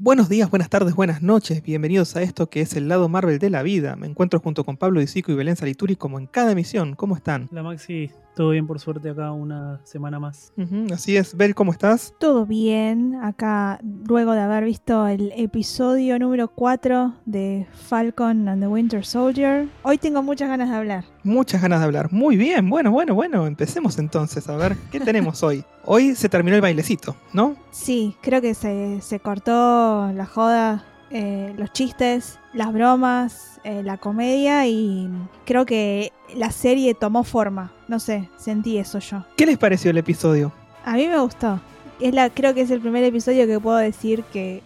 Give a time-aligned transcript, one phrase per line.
[0.00, 1.60] Buenos días, buenas tardes, buenas noches.
[1.60, 3.96] Bienvenidos a esto que es el lado Marvel de la vida.
[3.96, 6.94] Me encuentro junto con Pablo Disico y Belén Salituri como en cada emisión.
[6.94, 7.48] ¿Cómo están?
[7.50, 10.52] La Maxi, todo bien por suerte acá una semana más.
[10.94, 11.36] Así es.
[11.36, 12.14] Bel, ¿cómo estás?
[12.20, 18.68] Todo bien, acá luego de haber visto el episodio número 4 de Falcon and the
[18.68, 21.04] Winter Soldier, hoy tengo muchas ganas de hablar.
[21.24, 22.12] Muchas ganas de hablar.
[22.12, 23.44] Muy bien, bueno, bueno, bueno.
[23.48, 25.64] Empecemos entonces a ver qué tenemos hoy.
[25.84, 27.56] Hoy se terminó el bailecito, ¿no?
[27.72, 33.96] Sí, creo que se, se cortó la joda, eh, los chistes, las bromas, eh, la
[33.96, 35.08] comedia y
[35.46, 37.72] creo que la serie tomó forma.
[37.88, 39.24] No sé, sentí eso yo.
[39.36, 40.52] ¿Qué les pareció el episodio?
[40.84, 41.60] A mí me gustó.
[42.00, 44.62] Es la, creo que es el primer episodio que puedo decir que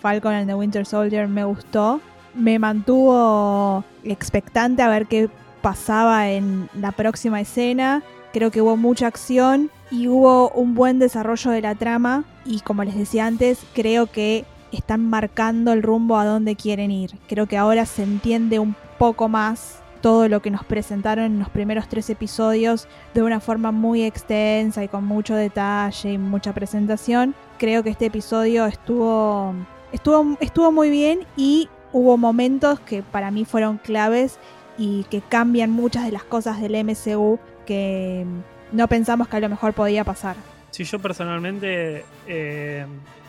[0.00, 2.00] Falcon and the Winter Soldier me gustó.
[2.34, 5.30] Me mantuvo expectante a ver qué
[5.62, 8.02] pasaba en la próxima escena.
[8.32, 12.24] Creo que hubo mucha acción y hubo un buen desarrollo de la trama.
[12.44, 17.12] Y como les decía antes, creo que están marcando el rumbo a donde quieren ir.
[17.28, 21.48] Creo que ahora se entiende un poco más todo lo que nos presentaron en los
[21.48, 27.34] primeros tres episodios de una forma muy extensa y con mucho detalle y mucha presentación.
[27.58, 29.54] Creo que este episodio estuvo,
[29.92, 34.38] estuvo, estuvo muy bien y hubo momentos que para mí fueron claves
[34.78, 38.26] y que cambian muchas de las cosas del MCU que
[38.72, 40.36] no pensamos que a lo mejor podía pasar.
[40.70, 42.86] Sí, yo personalmente eh,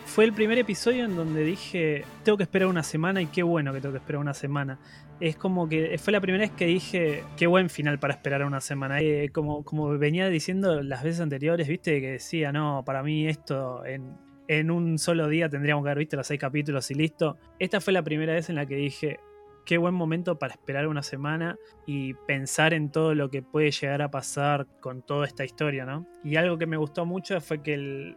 [0.08, 3.74] fue el primer episodio en donde dije, tengo que esperar una semana y qué bueno
[3.74, 4.80] que tengo que esperar una semana.
[5.20, 8.62] Es como que fue la primera vez que dije, qué buen final para esperar una
[8.62, 9.02] semana.
[9.02, 13.86] Eh, como, como venía diciendo las veces anteriores, viste, que decía, no, para mí esto
[13.86, 14.16] en,
[14.48, 17.38] en un solo día tendríamos que haber visto los seis capítulos y listo.
[17.60, 19.20] Esta fue la primera vez en la que dije,
[19.68, 24.02] qué buen momento para esperar una semana y pensar en todo lo que puede llegar
[24.02, 26.08] a pasar con toda esta historia, ¿no?
[26.23, 28.16] Y algo que me gustó mucho fue que el,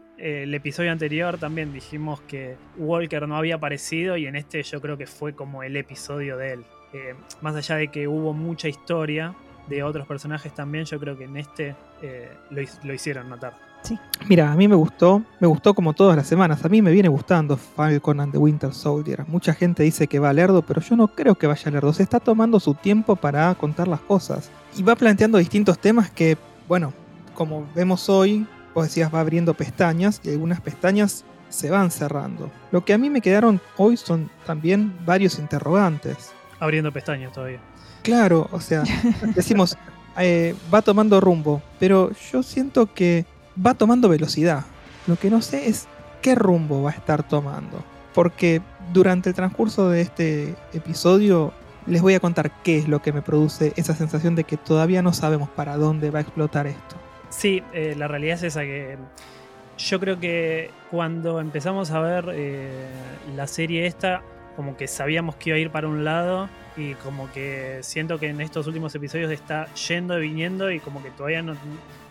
[0.55, 5.06] episodio anterior también dijimos que Walker no había aparecido y en este yo creo que
[5.06, 6.65] fue como el episodio de él.
[6.93, 9.34] Eh, más allá de que hubo mucha historia
[9.69, 13.69] de otros personajes también, yo creo que en este eh, lo, lo hicieron notar.
[13.83, 13.99] Sí.
[14.29, 16.65] Mira, a mí me gustó, me gustó como todas las semanas.
[16.65, 19.25] A mí me viene gustando Falcon and the Winter Soldier.
[19.27, 21.93] Mucha gente dice que va lerdo, pero yo no creo que vaya lerdo.
[21.93, 24.51] Se está tomando su tiempo para contar las cosas.
[24.77, 26.37] Y va planteando distintos temas que,
[26.69, 26.93] bueno,
[27.35, 32.51] como vemos hoy, vos decías, va abriendo pestañas y algunas pestañas se van cerrando.
[32.71, 36.33] Lo que a mí me quedaron hoy son también varios interrogantes.
[36.59, 37.61] Abriendo pestañas todavía.
[38.03, 38.85] Claro, o sea,
[39.35, 39.77] decimos,
[40.19, 43.27] eh, va tomando rumbo, pero yo siento que
[43.65, 44.65] va tomando velocidad.
[45.06, 45.87] Lo que no sé es
[46.22, 47.82] qué rumbo va a estar tomando.
[48.15, 48.60] Porque
[48.93, 51.53] durante el transcurso de este episodio
[51.87, 55.03] les voy a contar qué es lo que me produce esa sensación de que todavía
[55.03, 56.97] no sabemos para dónde va a explotar esto.
[57.31, 58.99] Sí, eh, la realidad es esa que
[59.78, 62.88] yo creo que cuando empezamos a ver eh,
[63.34, 64.22] la serie esta,
[64.60, 68.28] como que sabíamos que iba a ir para un lado y como que siento que
[68.28, 71.56] en estos últimos episodios está yendo y viniendo y como que todavía no,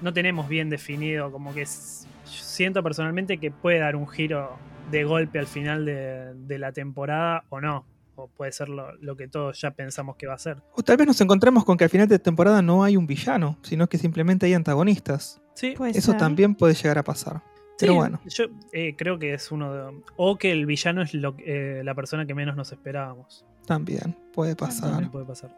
[0.02, 4.58] no tenemos bien definido, como que siento personalmente que puede dar un giro
[4.90, 7.86] de golpe al final de, de la temporada o no.
[8.16, 10.58] O puede ser lo, lo, que todos ya pensamos que va a ser.
[10.74, 13.60] O tal vez nos encontremos con que al final de temporada no hay un villano,
[13.62, 15.40] sino que simplemente hay antagonistas.
[15.54, 16.20] Sí, eso ser.
[16.20, 17.44] también puede llegar a pasar.
[17.80, 18.20] Pero sí, bueno.
[18.26, 20.02] Yo eh, creo que es uno de.
[20.18, 23.46] O que el villano es lo, eh, la persona que menos nos esperábamos.
[23.66, 24.92] También puede pasar.
[24.92, 25.58] También puede pasar.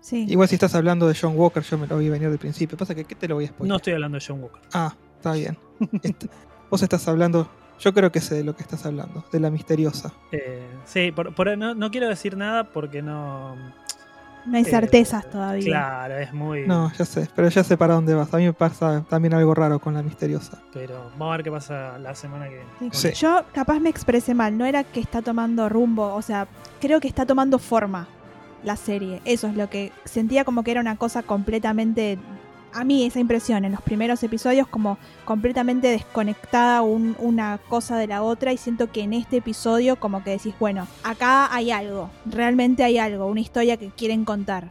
[0.00, 0.26] Sí.
[0.28, 2.78] Igual si estás hablando de John Walker, yo me lo vi venir del principio.
[2.78, 3.68] Pasa que ¿qué te lo voy a spoiler?
[3.68, 4.62] No estoy hablando de John Walker.
[4.72, 5.58] Ah, está bien.
[6.70, 7.50] Vos estás hablando.
[7.80, 10.12] Yo creo que sé de lo que estás hablando, de la misteriosa.
[10.32, 13.56] Eh, sí, por, por, no, no, quiero decir nada porque no.
[14.46, 15.64] No hay certezas eh, todavía.
[15.64, 16.66] Claro, es muy.
[16.66, 18.32] No, ya sé, pero ya sé para dónde vas.
[18.32, 20.58] A mí me pasa también algo raro con la misteriosa.
[20.72, 22.94] Pero vamos a ver qué pasa la semana que viene.
[22.94, 23.12] Sí.
[23.12, 26.46] Yo capaz me expresé mal, no era que está tomando rumbo, o sea,
[26.80, 28.08] creo que está tomando forma
[28.64, 29.20] la serie.
[29.24, 32.18] Eso es lo que sentía como que era una cosa completamente
[32.72, 38.06] a mí esa impresión en los primeros episodios como completamente desconectada un, una cosa de
[38.06, 42.10] la otra y siento que en este episodio como que decís, bueno, acá hay algo,
[42.26, 44.70] realmente hay algo, una historia que quieren contar.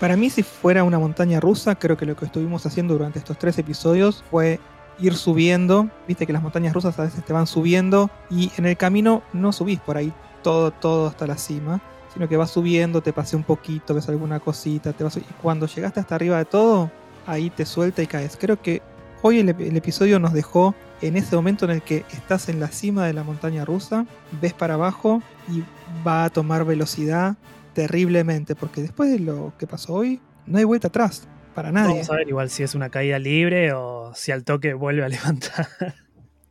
[0.00, 3.38] Para mí si fuera una montaña rusa, creo que lo que estuvimos haciendo durante estos
[3.38, 4.60] tres episodios fue
[5.00, 8.76] ir subiendo, viste que las montañas rusas a veces te van subiendo y en el
[8.76, 10.12] camino no subís por ahí
[10.42, 11.80] todo, todo hasta la cima,
[12.12, 15.66] sino que vas subiendo, te pasé un poquito, ves alguna cosita, te vas y cuando
[15.66, 16.90] llegaste hasta arriba de todo,
[17.28, 18.36] ahí te suelta y caes.
[18.40, 18.82] Creo que
[19.22, 22.68] hoy el, el, episodio nos dejó en ese momento en el que estás en la
[22.68, 24.06] cima de la montaña rusa,
[24.40, 25.62] ves para abajo y
[26.06, 27.36] va a tomar velocidad
[27.74, 31.92] terriblemente, porque después de lo que pasó hoy, no hay vuelta atrás, para nadie.
[31.92, 35.08] Vamos a ver igual si es una caída libre o si al toque vuelve a
[35.08, 35.68] levantar.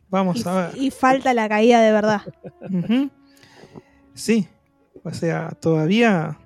[0.10, 0.78] Vamos y, a ver.
[0.78, 2.22] Y falta la caída de verdad.
[2.62, 3.12] Uh -huh.
[4.14, 4.48] Sí,
[5.04, 6.40] o sea, todavía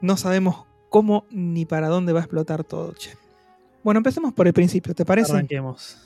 [0.00, 0.65] no sabemos
[0.96, 3.10] cómo ni para dónde va a explotar todo, che.
[3.84, 5.30] Bueno, empecemos por el principio, ¿te parece?
[5.32, 5.98] Arranquemos.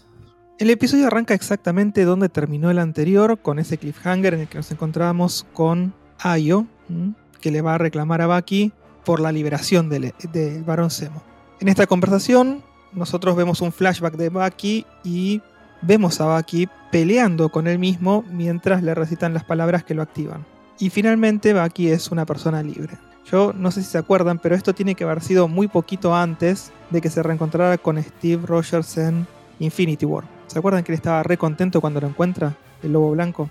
[0.58, 4.68] El episodio arranca exactamente donde terminó el anterior, con ese cliffhanger en el que nos
[4.72, 6.66] encontrábamos con Ayo,
[7.40, 8.72] que le va a reclamar a Baki
[9.04, 11.22] por la liberación del, del varón Semo.
[11.60, 15.40] En esta conversación, nosotros vemos un flashback de Baki y
[15.82, 20.44] vemos a Baki peleando con él mismo mientras le recitan las palabras que lo activan.
[20.80, 22.98] Y finalmente Baki es una persona libre.
[23.26, 26.72] Yo no sé si se acuerdan, pero esto tiene que haber sido muy poquito antes
[26.90, 29.26] de que se reencontrara con Steve Rogers en
[29.58, 30.24] Infinity War.
[30.46, 33.50] ¿Se acuerdan que él estaba re contento cuando lo encuentra, el lobo blanco?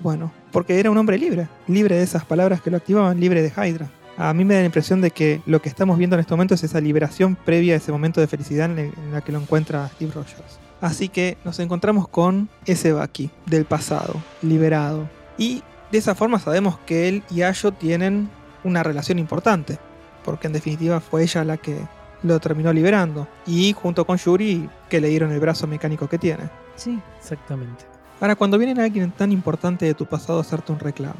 [0.00, 3.48] Bueno, porque era un hombre libre, libre de esas palabras que lo activaban, libre de
[3.50, 3.90] Hydra.
[4.18, 6.54] A mí me da la impresión de que lo que estamos viendo en este momento
[6.54, 10.12] es esa liberación previa a ese momento de felicidad en la que lo encuentra Steve
[10.14, 10.58] Rogers.
[10.80, 15.08] Así que nos encontramos con ese Bucky del pasado, liberado.
[15.36, 18.30] Y de esa forma sabemos que él y Ayo tienen
[18.66, 19.78] una relación importante,
[20.24, 21.78] porque en definitiva fue ella la que
[22.22, 23.28] lo terminó liberando.
[23.46, 26.44] Y junto con Yuri, que le dieron el brazo mecánico que tiene.
[26.74, 26.98] Sí.
[27.18, 27.84] Exactamente.
[28.20, 31.14] Ahora, cuando viene alguien tan importante de tu pasado a hacerte un reclamo,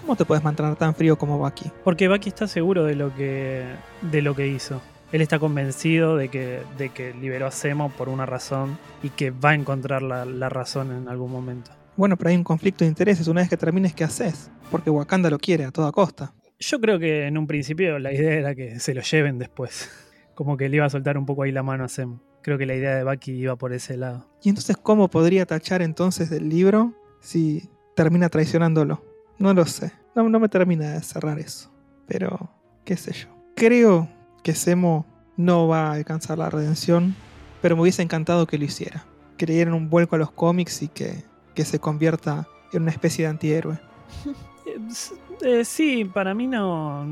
[0.00, 1.70] ¿cómo te puedes mantener tan frío como Bucky?
[1.84, 3.66] Porque Baki está seguro de lo que,
[4.02, 4.80] de lo que hizo.
[5.12, 9.30] Él está convencido de que, de que liberó a Zemo por una razón y que
[9.30, 11.72] va a encontrar la, la razón en algún momento.
[11.96, 14.50] Bueno, pero hay un conflicto de intereses una vez que termines, ¿qué haces?
[14.70, 16.32] Porque Wakanda lo quiere a toda costa.
[16.60, 19.90] Yo creo que en un principio la idea era que se lo lleven después.
[20.34, 22.22] Como que le iba a soltar un poco ahí la mano a Zemo.
[22.42, 24.28] Creo que la idea de Bucky iba por ese lado.
[24.42, 29.02] ¿Y entonces cómo podría tachar entonces del libro si termina traicionándolo?
[29.38, 29.92] No lo sé.
[30.14, 31.72] No, no me termina de cerrar eso.
[32.06, 32.50] Pero,
[32.84, 33.28] qué sé yo.
[33.56, 34.08] Creo
[34.42, 35.06] que Zemo
[35.36, 37.14] no va a alcanzar la redención,
[37.62, 39.04] pero me hubiese encantado que lo hiciera.
[39.36, 41.24] Que le dieran un vuelco a los cómics y que,
[41.54, 43.80] que se convierta en una especie de antihéroe.
[45.42, 47.06] Eh, sí, para mí no,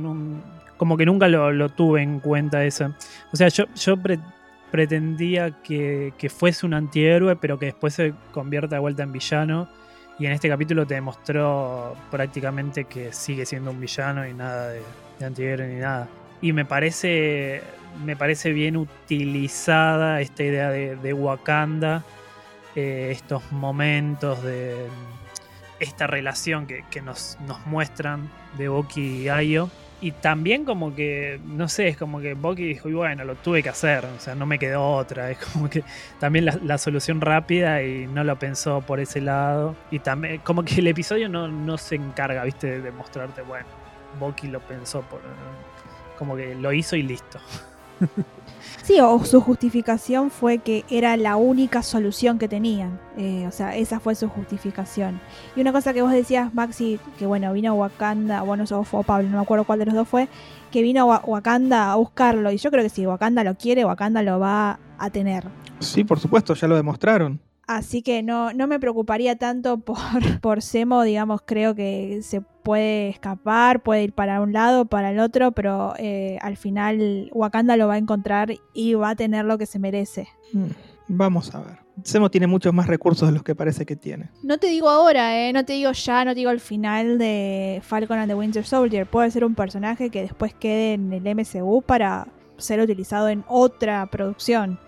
[0.77, 2.93] como que nunca lo, tuve en cuenta eso.
[3.33, 4.19] O sea, yo, yo pre-
[4.71, 9.69] pretendía que, fuese un antihéroe, pero que después se convierta de vuelta en villano.
[10.19, 14.83] Y en este capítulo te demostró prácticamente que sigue siendo un villano y nada de,
[15.19, 16.09] de antihéroe ni nada.
[16.41, 17.63] Y me parece,
[18.05, 22.05] me parece bien utilizada esta idea de, de Wakanda,
[22.75, 24.75] eh, estos momentos de
[25.81, 29.71] esta relación que, que nos, nos muestran de Boki y Ayo.
[30.01, 33.65] Y también como que, no sé, es como que Boki dijo, y bueno, lo tuve
[33.65, 35.31] que hacer, o sea, no me quedó otra.
[35.33, 35.83] Es como que
[36.21, 39.75] también la, la solución rápida y no lo pensó por ese lado.
[39.91, 43.67] Y también, como que el episodio no, no se encarga, viste, de, mostrarte, bueno,
[44.21, 45.21] Boki lo pensó por...
[46.17, 47.39] Como que lo hizo y listo.
[48.89, 52.99] Sí, o su justificación fue que era la única solución que tenían.
[53.19, 55.21] Eh, o sea, esa fue su justificación.
[55.55, 59.29] Y una cosa que vos decías, Maxi, que bueno, vino Wakanda, bueno, eso fue Pablo,
[59.29, 60.27] no me acuerdo cuál de los dos fue,
[60.71, 62.51] que vino Wa- Wakanda a buscarlo.
[62.51, 65.45] Y yo creo que si Wakanda lo quiere, Wakanda lo va a tener.
[65.81, 67.41] Sí, por supuesto, ya lo demostraron.
[67.67, 69.99] Así que no, no me preocuparía tanto por,
[70.41, 75.21] por Semo, digamos, creo que se puede escapar, puede ir para un lado, para el
[75.21, 79.57] otro, pero eh, al final Wakanda lo va a encontrar y va a tener lo
[79.57, 80.29] que se merece.
[80.53, 80.67] Mm,
[81.09, 81.79] Vamos a ver.
[82.05, 84.29] Zemo tiene muchos más recursos de los que parece que tiene.
[84.43, 87.81] No te digo ahora, eh, no te digo ya, no te digo al final de
[87.83, 89.07] Falcon and the Winter Soldier.
[89.07, 94.05] Puede ser un personaje que después quede en el MCU para ser utilizado en otra
[94.11, 94.79] producción.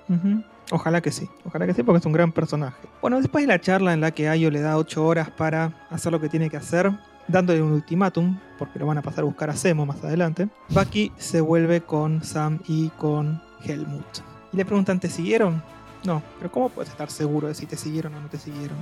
[0.70, 2.76] Ojalá que sí, ojalá que sí, porque es un gran personaje.
[3.00, 6.12] Bueno, después de la charla en la que Ayo le da 8 horas para hacer
[6.12, 6.92] lo que tiene que hacer,
[7.30, 11.12] dándole un ultimátum, porque lo van a pasar a buscar a Zemo más adelante, Bucky
[11.16, 14.04] se vuelve con Sam y con Helmut.
[14.52, 15.62] Y le preguntan, ¿te siguieron?
[16.04, 18.76] No, pero ¿cómo puedes estar seguro de si te siguieron o no te siguieron?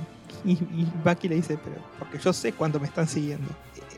[0.45, 0.55] Y,
[1.03, 3.49] Bucky le dice, pero porque yo sé cuándo me están siguiendo.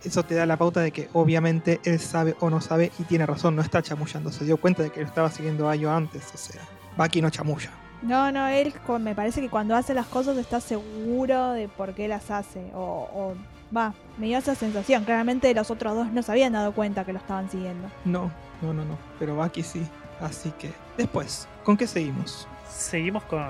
[0.03, 3.27] Eso te da la pauta de que obviamente él sabe o no sabe y tiene
[3.27, 4.31] razón, no está chamullando.
[4.31, 6.61] Se dio cuenta de que lo estaba siguiendo a Ayo antes, o sea,
[6.97, 7.69] Bucky no chamulla.
[8.01, 12.07] No, no, él me parece que cuando hace las cosas está seguro de por qué
[12.07, 12.71] las hace.
[12.73, 13.35] O-
[13.75, 15.03] va, me dio esa sensación.
[15.03, 17.87] Claramente los otros dos no se habían dado cuenta que lo estaban siguiendo.
[18.05, 18.97] No, no, no, no.
[19.19, 19.85] Pero Bucky sí.
[20.19, 20.71] Así que.
[20.97, 22.47] Después, ¿con qué seguimos?
[22.69, 23.43] Seguimos con,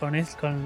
[0.00, 0.58] con, es- con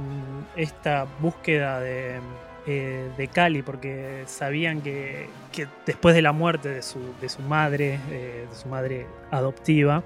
[0.56, 2.20] esta búsqueda de,
[2.66, 7.42] eh, de Cali, porque sabían que, que después de la muerte de su, de su
[7.42, 10.02] madre, eh, de su madre adoptiva,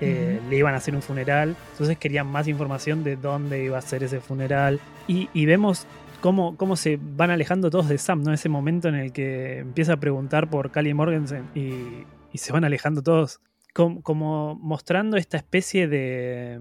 [0.00, 1.56] eh, le iban a hacer un funeral.
[1.72, 4.80] Entonces querían más información de dónde iba a ser ese funeral.
[5.06, 5.86] Y, y vemos
[6.24, 8.32] cómo, cómo se van alejando todos de Sam, ¿no?
[8.32, 11.70] Ese momento en el que empieza a preguntar por Cali Morgensen y,
[12.32, 13.40] y se van alejando todos.
[13.74, 16.58] Com- Como, mostrando esta especie de.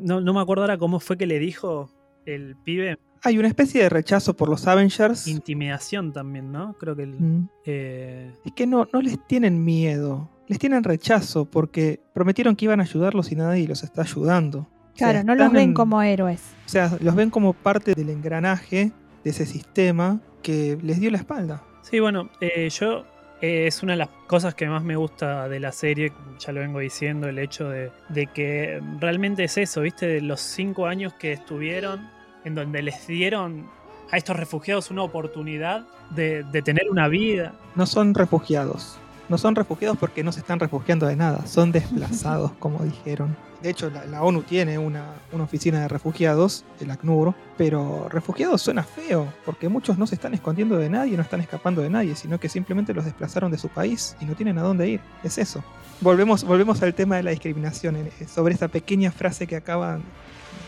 [0.00, 1.90] No, no me acuerdo ahora cómo fue que le dijo.
[2.26, 2.96] el pibe.
[3.24, 5.26] Hay una especie de rechazo por los Avengers.
[5.26, 6.74] Intimidación también, ¿no?
[6.78, 7.48] Creo que el, Mm.
[7.64, 12.78] eh, Es que no, no les tienen miedo, les tienen rechazo porque prometieron que iban
[12.80, 14.68] a ayudarlos y nadie los está ayudando.
[14.96, 16.40] O sea, Claro, no los ven en- como héroes.
[16.66, 21.18] O sea, los ven como parte del engranaje de ese sistema que les dio la
[21.18, 21.62] espalda.
[21.82, 23.04] Sí, bueno, eh, yo
[23.40, 26.60] eh, es una de las cosas que más me gusta de la serie, ya lo
[26.60, 30.06] vengo diciendo, el hecho de, de que realmente es eso, ¿viste?
[30.06, 32.08] De los cinco años que estuvieron,
[32.44, 33.66] en donde les dieron
[34.10, 37.52] a estos refugiados una oportunidad de, de tener una vida.
[37.74, 38.98] No son refugiados.
[39.28, 43.36] No son refugiados porque no se están refugiando de nada, son desplazados, como dijeron.
[43.66, 48.62] De hecho, la, la ONU tiene una, una oficina de refugiados, el ACNUR, pero refugiados
[48.62, 52.14] suena feo, porque muchos no se están escondiendo de nadie, no están escapando de nadie,
[52.14, 55.00] sino que simplemente los desplazaron de su país y no tienen a dónde ir.
[55.24, 55.64] Es eso.
[56.00, 59.98] Volvemos, volvemos al tema de la discriminación, eh, sobre esa pequeña frase que acaba,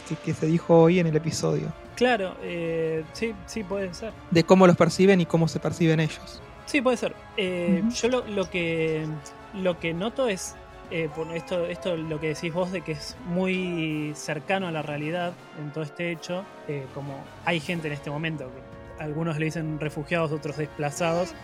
[0.08, 4.12] que, que se dijo hoy en el episodio, Claro, eh, sí, sí, puede ser.
[4.32, 6.42] de cómo los perciben y cómo se perciben ellos.
[6.66, 7.14] Sí, puede ser.
[7.36, 7.80] Eh.
[7.94, 9.06] Yo lo, lo que
[9.54, 10.56] lo que noto es
[10.90, 15.32] eh, esto, esto lo que decís vos de que es muy cercano a la realidad
[15.58, 16.44] en todo este hecho.
[16.66, 21.34] eh, como hay gente en este momento, que algunos le dicen refugiados, otros desplazados.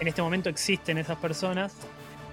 [0.00, 1.76] En este momento existen esas personas.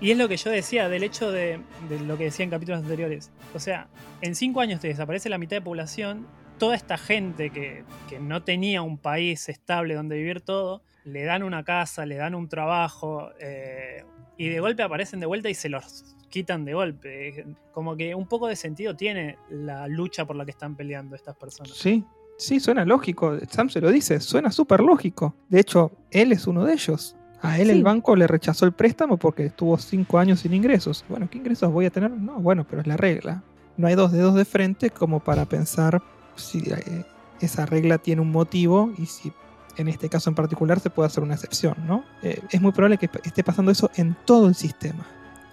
[0.01, 2.81] Y es lo que yo decía del hecho de, de lo que decía en capítulos
[2.81, 3.31] anteriores.
[3.53, 3.87] O sea,
[4.21, 6.27] en cinco años te desaparece la mitad de población.
[6.57, 11.43] Toda esta gente que, que no tenía un país estable donde vivir todo, le dan
[11.43, 14.03] una casa, le dan un trabajo, eh,
[14.37, 17.45] y de golpe aparecen de vuelta y se los quitan de golpe.
[17.71, 21.35] Como que un poco de sentido tiene la lucha por la que están peleando estas
[21.35, 21.73] personas.
[21.73, 22.03] Sí,
[22.37, 23.37] sí, suena lógico.
[23.49, 25.35] Sam se lo dice, suena súper lógico.
[25.49, 27.15] De hecho, él es uno de ellos.
[27.41, 27.73] A él Sí.
[27.73, 31.03] el banco le rechazó el préstamo porque estuvo cinco años sin ingresos.
[31.09, 32.09] Bueno, ¿qué ingresos voy a tener?
[32.09, 33.43] No, bueno, pero es la regla.
[33.75, 36.01] No hay dos dedos de frente como para pensar
[36.35, 37.03] si eh,
[37.41, 39.31] esa regla tiene un motivo y si
[39.77, 42.03] en este caso en particular se puede hacer una excepción, ¿no?
[42.21, 45.05] Eh, es muy probable que esté pasando eso en todo el sistema.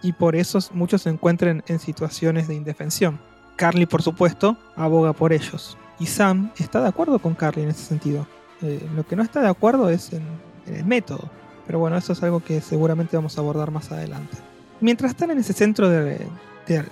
[0.02, 3.20] Y por eso muchos se encuentren en situaciones de indefensión.
[3.56, 5.76] Carly, por supuesto, aboga por ellos.
[5.98, 8.26] Y Sam está de acuerdo con Carly en ese sentido.
[8.62, 10.22] Eh, lo que no está de acuerdo es en,
[10.66, 11.30] el método.
[11.66, 14.36] Pero bueno, eso es algo que seguramente vamos a abordar más adelante.
[14.80, 16.26] Mientras están en ese centro de,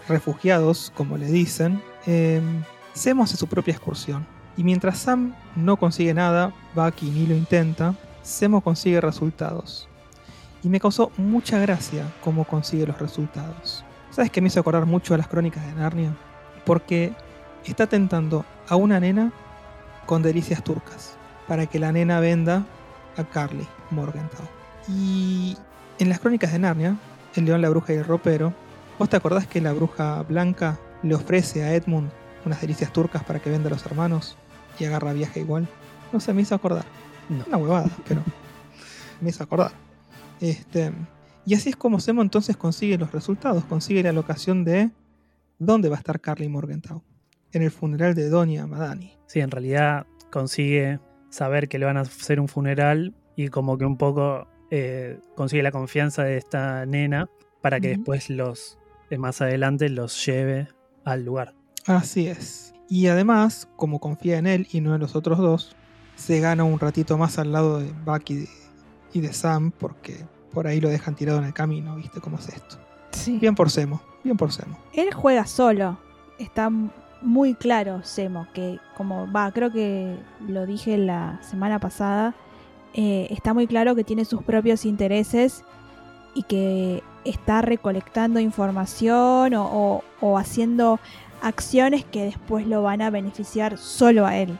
[0.08, 2.42] refugiados, como le dicen, eh,
[2.94, 4.26] hace su propia excursión.
[4.58, 9.88] Y mientras Sam no consigue nada, Bucky ni lo intenta, Semo consigue resultados.
[10.64, 13.84] Y me causó mucha gracia cómo consigue los resultados.
[14.10, 16.12] ¿Sabes que me hizo acordar mucho a las crónicas de Narnia?
[16.66, 17.12] Porque
[17.64, 19.32] está tentando a una nena
[20.06, 22.66] con delicias turcas para que la nena venda
[23.16, 24.44] a Carly Morgenthau.
[24.88, 25.56] Y
[26.00, 26.96] en las crónicas de Narnia,
[27.36, 28.52] el león, la bruja y el ropero,
[28.98, 32.10] ¿vos te acordás que la bruja blanca le ofrece a Edmund
[32.44, 34.36] unas delicias turcas para que venda a los hermanos
[34.78, 35.68] y agarra viaje igual?
[36.12, 36.84] No sé, me hizo acordar.
[37.28, 37.44] No.
[37.46, 38.22] Una huevada, pero
[39.20, 39.72] me hizo acordar.
[40.40, 40.92] Este,
[41.44, 44.90] y así es como Semo entonces consigue los resultados, consigue la locación de
[45.58, 47.02] dónde va a estar Carly Morgenthau.
[47.52, 49.16] En el funeral de Doña Madani.
[49.26, 53.84] Sí, en realidad consigue saber que le van a hacer un funeral y como que
[53.84, 57.30] un poco eh, consigue la confianza de esta nena
[57.62, 58.78] para que después los,
[59.10, 60.68] eh, más adelante, los lleve
[61.04, 61.54] al lugar.
[61.86, 62.74] Así es.
[62.88, 65.76] Y además, como confía en él y no en los otros dos,
[66.16, 68.48] se gana un ratito más al lado de Bucky
[69.12, 72.48] y de Sam porque por ahí lo dejan tirado en el camino, ¿viste cómo es
[72.48, 72.76] esto?
[73.12, 73.38] Sí.
[73.38, 74.78] Bien por Semo, bien por Semo.
[74.94, 75.98] Él juega solo.
[76.38, 76.70] Está
[77.20, 80.16] muy claro, Semo, que como va, creo que
[80.46, 82.34] lo dije la semana pasada,
[82.94, 85.62] eh, está muy claro que tiene sus propios intereses
[86.34, 90.98] y que está recolectando información o, o- o haciendo
[91.42, 94.58] acciones que después lo van a beneficiar solo a él.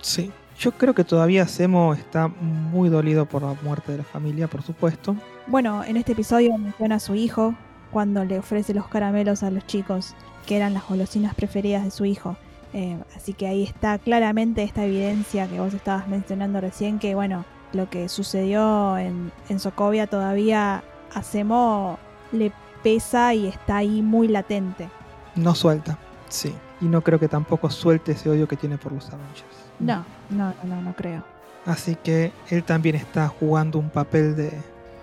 [0.00, 0.30] Sí.
[0.58, 4.62] Yo creo que todavía Semo está muy dolido por la muerte de la familia, por
[4.62, 5.16] supuesto.
[5.46, 7.54] Bueno, en este episodio menciona a su hijo
[7.90, 10.14] cuando le ofrece los caramelos a los chicos,
[10.46, 12.36] que eran las golosinas preferidas de su hijo.
[12.72, 17.44] Eh, así que ahí está claramente esta evidencia que vos estabas mencionando recién, que bueno,
[17.72, 21.98] lo que sucedió en, en Sokovia todavía a Semo
[22.32, 22.52] le
[22.82, 24.88] pesa y está ahí muy latente.
[25.36, 25.98] No suelta.
[26.34, 26.52] Sí.
[26.80, 29.44] Y no creo que tampoco suelte ese odio que tiene por los Avengers.
[29.78, 31.22] No, no, no, no, creo.
[31.64, 34.50] Así que él también está jugando un papel de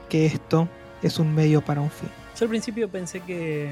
[0.09, 0.67] que esto
[1.01, 2.09] es un medio para un fin.
[2.37, 3.71] Yo al principio pensé que,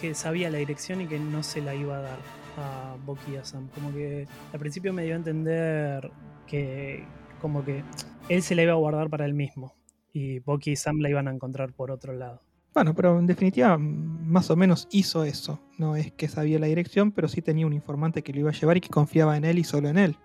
[0.00, 2.18] que sabía la dirección y que no se la iba a dar
[2.56, 3.68] a Bucky y a Sam.
[3.74, 6.10] Como que al principio me dio a entender
[6.46, 7.04] que
[7.38, 7.84] como que
[8.30, 9.74] él se la iba a guardar para él mismo
[10.10, 12.40] y Bucky y Sam la iban a encontrar por otro lado.
[12.74, 15.60] Bueno, pero en definitiva, más o menos hizo eso.
[15.78, 18.54] No es que sabía la dirección, pero sí tenía un informante que lo iba a
[18.54, 20.18] llevar y que confiaba en él y solo en él.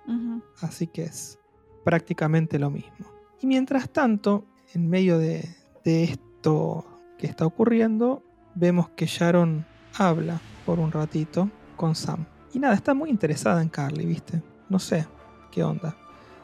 [0.62, 1.40] Así que es
[1.86, 3.06] prácticamente lo mismo.
[3.40, 5.48] Y mientras tanto, en medio de,
[5.86, 6.86] de esto
[7.20, 8.24] que está ocurriendo,
[8.56, 9.66] vemos que Sharon
[9.98, 12.26] habla por un ratito con Sam.
[12.54, 14.42] Y nada, está muy interesada en Carly, ¿viste?
[14.70, 15.06] No sé
[15.52, 15.96] qué onda.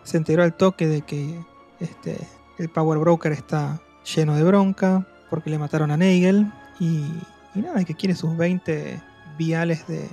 [0.04, 1.40] Se enteró al toque de que
[1.80, 2.16] este,
[2.60, 3.82] el Power Broker está
[4.16, 6.52] lleno de bronca porque le mataron a Nagel.
[6.80, 7.06] Y,
[7.56, 9.02] y nada, que quiere sus 20
[9.38, 10.10] viales de,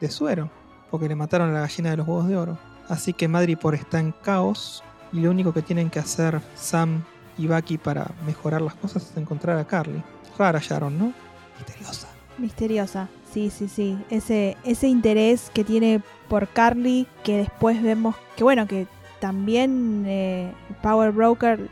[0.00, 0.50] de suero
[0.94, 2.56] porque le mataron a la gallina de los huevos de oro.
[2.88, 7.02] Así que Madripoor está en caos y lo único que tienen que hacer Sam
[7.36, 10.04] y Bucky para mejorar las cosas es encontrar a Carly.
[10.38, 11.12] Rara Sharon, ¿no?
[11.58, 12.08] Misteriosa.
[12.38, 13.98] Misteriosa, sí, sí, sí.
[14.08, 18.86] Ese, ese interés que tiene por Carly, que después vemos que, bueno, que
[19.18, 21.68] también eh, Power Broker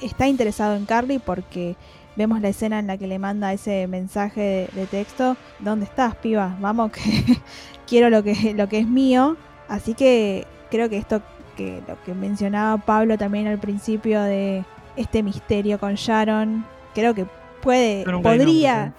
[0.00, 1.74] está interesado en Carly porque
[2.16, 5.36] vemos la escena en la que le manda ese mensaje de, de texto.
[5.58, 6.56] ¿Dónde estás, piba?
[6.60, 7.38] Vamos, que
[7.86, 9.36] quiero lo que, lo que es mío.
[9.68, 11.22] Así que creo que esto,
[11.56, 14.64] que lo que mencionaba Pablo también al principio de
[14.96, 16.64] este misterio con Sharon,
[16.94, 17.26] creo que
[17.62, 18.94] puede, podría...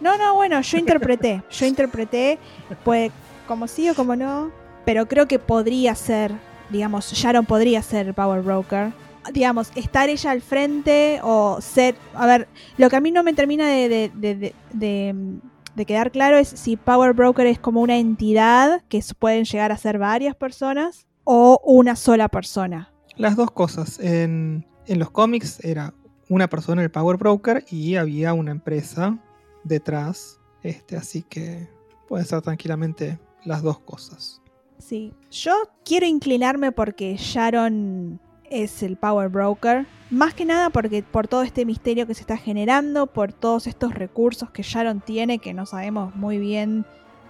[0.00, 2.38] No, no, bueno, yo interpreté, yo interpreté,
[2.84, 3.10] puede
[3.46, 4.50] como sí o como no,
[4.84, 6.32] pero creo que podría ser,
[6.70, 8.92] digamos, Sharon podría ser el Power Broker.
[9.32, 12.48] Digamos, estar ella al frente o ser, a ver,
[12.78, 16.76] lo que a mí no me termina de, de, de, de- quedar claro es si
[16.76, 21.96] Power Broker es como una entidad que pueden llegar a ser varias personas o una
[21.96, 22.92] sola persona.
[23.16, 23.98] Las dos cosas.
[24.00, 25.92] En, en los cómics era
[26.28, 29.18] una persona el Power Broker y había una empresa
[29.64, 30.38] detrás.
[30.62, 31.68] Este, así que
[32.08, 34.40] puede ser tranquilamente las dos cosas.
[34.78, 35.52] Sí, yo
[35.84, 38.18] quiero inclinarme porque Sharon
[38.50, 39.86] es el Power Broker.
[40.10, 43.94] Más que nada porque por todo este misterio que se está generando, por todos estos
[43.94, 46.84] recursos que Sharon tiene, que no sabemos muy bien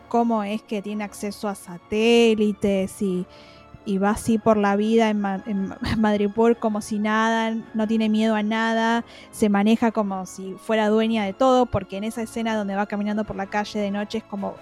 [0.09, 3.27] cómo es que tiene acceso a satélites y,
[3.85, 8.09] y va así por la vida en, Ma- en Madripoor como si nada, no tiene
[8.09, 12.57] miedo a nada, se maneja como si fuera dueña de todo, porque en esa escena
[12.57, 14.55] donde va caminando por la calle de noche es como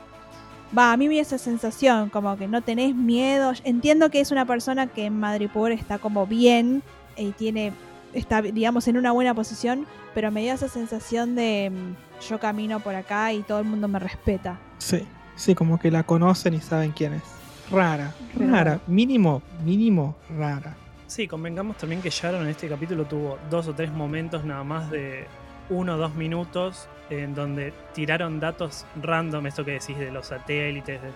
[0.76, 3.52] Va, a mí me dio esa sensación, como que no tenés miedo.
[3.64, 6.82] Entiendo que es una persona que en Madripoor está como bien
[7.16, 7.72] y tiene,
[8.12, 12.80] está, digamos, en una buena posición, pero me dio esa sensación de mm, yo camino
[12.80, 14.58] por acá y todo el mundo me respeta.
[14.78, 17.22] Sí, sí, como que la conocen y saben quién es.
[17.70, 18.50] Rara, Rara.
[18.52, 20.76] rara, mínimo, mínimo, rara.
[21.06, 24.90] Sí, convengamos también que Sharon en este capítulo tuvo dos o tres momentos nada más
[24.90, 25.26] de
[25.70, 31.00] uno o dos minutos en donde tiraron datos random, esto que decís de los satélites,
[31.02, 31.08] de-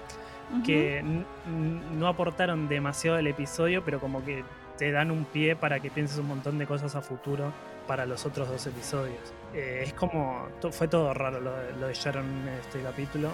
[0.64, 1.02] que
[1.98, 4.44] no aportaron demasiado al episodio, pero como que
[4.76, 7.52] te dan un pie para que pienses un montón de cosas a futuro
[7.86, 9.32] para los otros dos episodios.
[9.54, 13.30] Eh, es como, to- fue todo raro lo, de- lo de Sharon en este capítulo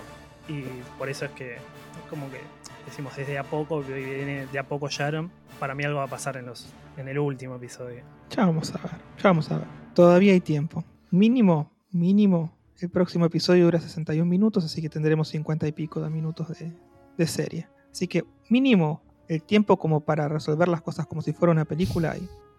[0.48, 0.62] y
[0.96, 1.61] por eso es que es
[2.09, 2.40] como que
[2.87, 6.09] decimos desde a poco, que viene de a poco Sharon, para mí algo va a
[6.09, 8.02] pasar en, los, en el último episodio.
[8.31, 9.66] Ya vamos a ver, ya vamos a ver.
[9.94, 10.85] Todavía hay tiempo.
[11.10, 16.10] Mínimo, mínimo, el próximo episodio dura 61 minutos, así que tendremos 50 y pico de
[16.10, 16.72] minutos de,
[17.16, 17.68] de serie.
[17.90, 22.14] Así que mínimo el tiempo como para resolver las cosas como si fuera una película.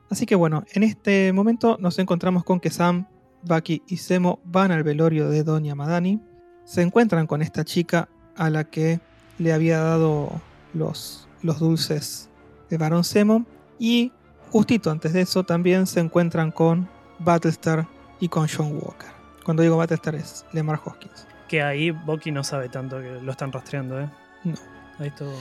[0.09, 3.07] Así que bueno, en este momento nos encontramos con que Sam,
[3.43, 6.19] Bucky y Semo van al velorio de Doña Madani.
[6.65, 8.99] Se encuentran con esta chica a la que
[9.37, 10.41] le había dado
[10.73, 12.29] los, los dulces
[12.69, 13.45] de Barón Semo.
[13.79, 14.11] Y
[14.51, 17.87] justito antes de eso también se encuentran con Battlestar
[18.19, 19.09] y con John Walker.
[19.43, 21.25] Cuando digo Battlestar es Lemar Hoskins.
[21.47, 24.09] Que ahí Bucky no sabe tanto que lo están rastreando, ¿eh?
[24.43, 24.55] No.
[24.99, 25.33] Ahí todo.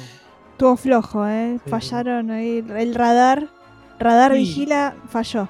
[0.52, 1.58] Estuvo flojo, ¿eh?
[1.64, 1.70] Sí.
[1.70, 2.64] Fallaron ahí.
[2.76, 3.48] El radar,
[3.98, 4.38] radar Sí.
[4.38, 5.48] vigila, falló.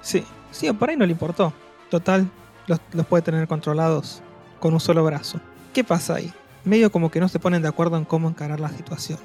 [0.00, 1.52] Sí, sí, por ahí no le importó.
[1.90, 2.28] Total,
[2.66, 4.22] los, los puede tener controlados
[4.60, 5.40] con un solo brazo.
[5.74, 6.32] ¿Qué pasa ahí?
[6.64, 9.18] Medio como que no se ponen de acuerdo en cómo encarar la situación.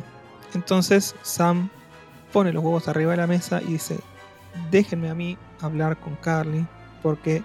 [0.53, 1.69] Entonces Sam
[2.33, 3.99] pone los huevos arriba de la mesa y dice,
[4.69, 6.65] déjenme a mí hablar con Carly
[7.01, 7.43] porque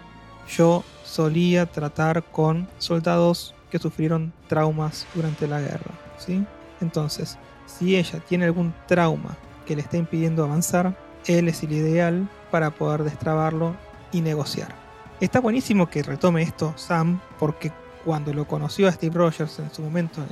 [0.48, 5.92] yo solía tratar con soldados que sufrieron traumas durante la guerra.
[6.18, 6.44] ¿sí?
[6.80, 12.28] Entonces, si ella tiene algún trauma que le está impidiendo avanzar, él es el ideal
[12.50, 13.74] para poder destrabarlo
[14.12, 14.74] y negociar.
[15.20, 17.72] Está buenísimo que retome esto Sam, porque
[18.04, 20.28] cuando lo conoció a Steve Rogers en su momento en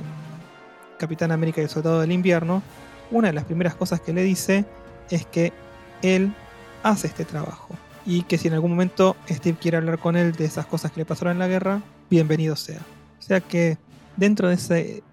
[0.97, 2.61] Capitán América y el Soldado del Invierno,
[3.11, 4.65] una de las primeras cosas que le dice
[5.09, 5.51] es que
[6.01, 6.33] él
[6.83, 7.75] hace este trabajo
[8.05, 11.01] y que si en algún momento Steve quiere hablar con él de esas cosas que
[11.01, 12.81] le pasaron en la guerra, bienvenido sea.
[13.19, 13.77] O sea que
[14.15, 15.03] dentro de ese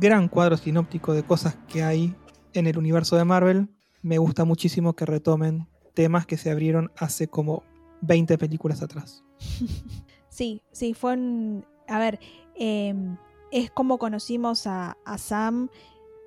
[0.00, 2.14] gran cuadro sinóptico de cosas que hay
[2.54, 3.68] en el universo de Marvel,
[4.02, 7.62] me gusta muchísimo que retomen temas que se abrieron hace como
[8.02, 9.24] 20 películas atrás.
[10.30, 11.66] Sí, sí, fue un...
[11.88, 12.20] A ver,
[12.54, 12.94] eh,
[13.50, 15.68] es como conocimos a, a Sam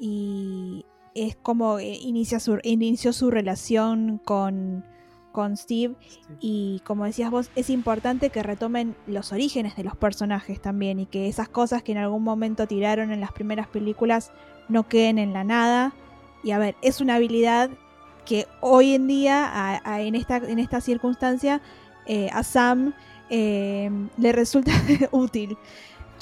[0.02, 4.84] y es como eh, inicia su, inició su relación con,
[5.32, 5.96] con Steve
[6.39, 11.06] y como decías vos, es importante que retomen los orígenes de los personajes también y
[11.06, 14.32] que esas cosas que en algún momento tiraron en las primeras películas
[14.70, 15.94] no queden en la nada.
[16.44, 17.70] Y a ver, es una habilidad
[18.26, 21.62] que hoy en día, a- a- en, esta, en esta circunstancia,
[22.06, 22.94] eh, a Sam
[23.30, 24.72] eh, le resulta
[25.12, 25.58] útil.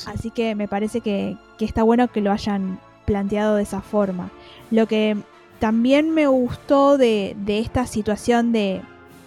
[0.06, 4.32] Así que me parece que, que está bueno que lo hayan planteado de esa forma.
[4.72, 5.17] Lo que
[5.60, 8.82] también me gustó de, de esta situación de,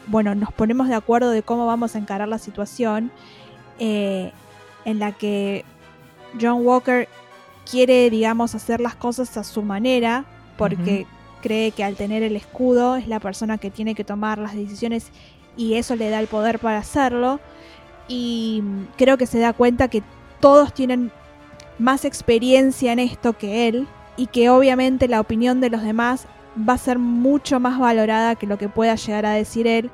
[0.07, 3.11] bueno, nos ponemos de acuerdo de cómo vamos a encarar la situación,
[3.79, 4.33] eh,
[4.85, 5.65] en la que
[6.41, 7.09] John Walker
[7.71, 10.25] quiere, digamos, hacer las cosas a su manera,
[10.57, 11.07] porque
[11.41, 15.11] cree que al tener el escudo es la persona que tiene que tomar las decisiones
[15.57, 17.41] y eso le da el poder para hacerlo.
[18.09, 18.63] Y
[18.97, 20.03] creo que se da cuenta que
[20.41, 21.11] todos tienen
[21.79, 23.87] más experiencia en esto que él
[24.17, 26.27] y que obviamente la opinión de los demás
[26.59, 29.91] va a ser mucho más valorada que lo que pueda llegar a decir él,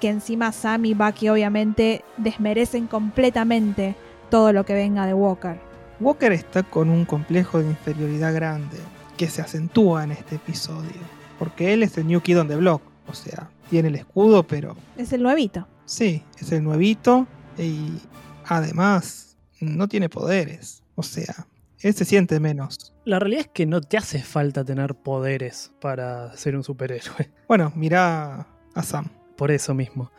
[0.00, 3.94] que encima Sam y Bucky obviamente desmerecen completamente
[4.30, 5.60] todo lo que venga de Walker.
[6.00, 8.78] Walker está con un complejo de inferioridad grande
[9.16, 10.90] que se acentúa en este episodio.
[11.38, 12.82] Porque él es el New Kid on the Block.
[13.06, 15.66] O sea, tiene el escudo, pero Es el nuevito.
[15.84, 17.26] sí, es el nuevito.
[17.58, 17.98] Y
[18.46, 20.82] además, no tiene poderes.
[20.94, 21.46] O sea,
[21.82, 22.94] él se siente menos.
[23.04, 27.30] La realidad es que no te hace falta tener poderes para ser un superhéroe.
[27.48, 29.08] Bueno, mira a Sam.
[29.36, 30.12] Por eso mismo.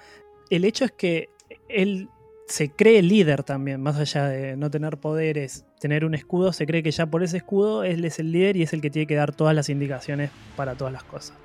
[0.49, 1.29] El hecho es que
[1.69, 2.09] él
[2.47, 6.83] se cree líder también, más allá de no tener poderes, tener un escudo, se cree
[6.83, 9.15] que ya por ese escudo él es el líder y es el que tiene que
[9.15, 11.37] dar todas las indicaciones para todas las cosas.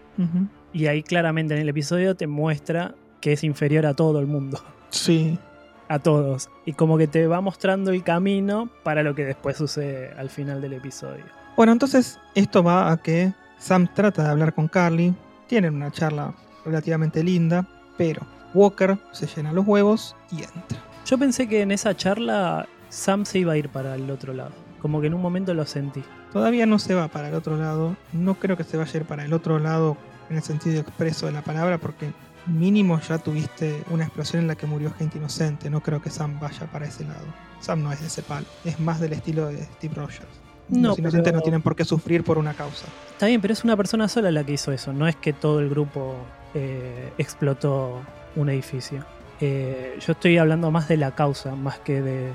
[0.73, 4.65] Y ahí claramente en el episodio te muestra que es inferior a todo el mundo,
[4.89, 5.39] Sí,
[5.89, 6.51] a todos.
[6.65, 10.61] Y como que te va mostrando el camino para lo que después sucede al final
[10.61, 11.25] del episodio.
[11.57, 15.15] Bueno, entonces esto va a que Sam trata de hablar con Carly,
[15.47, 18.23] tienen una charla relativamente linda, pero
[18.53, 20.79] Walker se llena los huevos y entra.
[21.07, 24.53] Yo pensé que en esa charla Sam se iba a ir para el otro lado.
[24.81, 26.03] Como que en un momento lo sentí.
[26.33, 29.05] Todavía no se va para el otro lado, no creo que se vaya a ir
[29.05, 29.97] para el otro lado
[30.29, 32.13] en el sentido expreso de la palabra, porque
[32.47, 36.39] mínimo ya tuviste una explosión en la que murió gente inocente, no creo que Sam
[36.41, 37.25] vaya para ese lado.
[37.61, 40.27] Sam no es de ese palo, es más del estilo de Steve Rogers.
[40.69, 42.87] No, Los inocentes pero- no tienen por qué sufrir por una causa.
[43.13, 44.93] Está bien, pero es una persona sola la que hizo eso.
[44.93, 46.17] No es que todo el grupo
[46.55, 48.01] eh, explotó
[48.35, 49.05] un edificio.
[49.41, 52.33] Eh, yo estoy hablando más de la causa, más que de,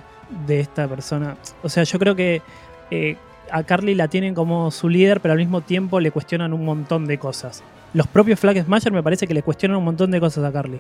[0.47, 1.36] de esta persona.
[1.63, 2.41] O sea, yo creo que
[2.89, 3.17] eh,
[3.52, 7.08] a Carly la tienen como su líder, pero al mismo tiempo le cuestionan un montón
[7.08, 7.63] de cosas.
[7.93, 10.80] Los propios Flag Smasher me parece que le cuestionan un montón de cosas a Carly.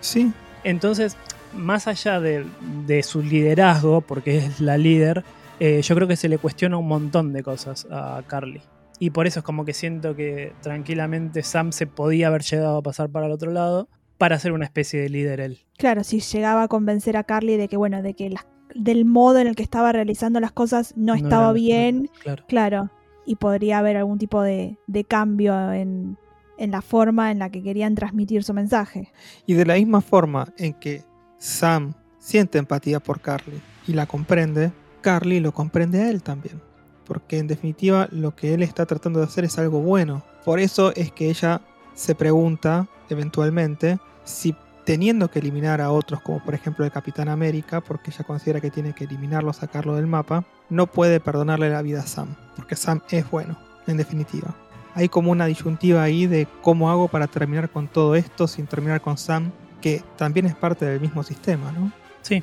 [0.00, 0.32] Sí,
[0.64, 1.16] Entonces,
[1.54, 2.44] más allá de,
[2.86, 5.22] de su liderazgo, porque es la líder,
[5.60, 8.60] eh, yo creo que se le cuestiona un montón de cosas a Carly.
[8.98, 12.82] Y por eso es como que siento que tranquilamente Sam se podía haber llegado a
[12.82, 15.58] pasar para el otro lado para ser una especie de líder él.
[15.76, 19.38] Claro, si llegaba a convencer a Carly de que, bueno, de que las- del modo
[19.38, 22.44] en el que estaba realizando las cosas no, estaba era- bien, Claro.
[22.48, 22.90] claro,
[23.24, 26.18] y podría haber algún tipo de, de cambio en,
[26.58, 29.12] en la forma en la que querían transmitir su mensaje.
[29.46, 31.04] Y de la misma forma en que
[31.38, 36.60] Sam siente empatía por Carly y la comprende, Carly lo comprende a él también.
[37.06, 40.22] Porque en definitiva lo que él está tratando de hacer es algo bueno.
[40.44, 41.62] Por eso es que ella
[41.94, 47.80] se pregunta eventualmente si teniendo que eliminar a otros como por ejemplo el Capitán América,
[47.80, 52.00] porque ella considera que tiene que eliminarlo, sacarlo del mapa, no puede perdonarle la vida
[52.00, 52.34] a Sam.
[52.56, 54.54] Porque Sam es bueno, en definitiva.
[54.98, 59.00] Hay como una disyuntiva ahí de cómo hago para terminar con todo esto sin terminar
[59.00, 61.92] con Sam, que también es parte del mismo sistema, ¿no?
[62.22, 62.42] Sí,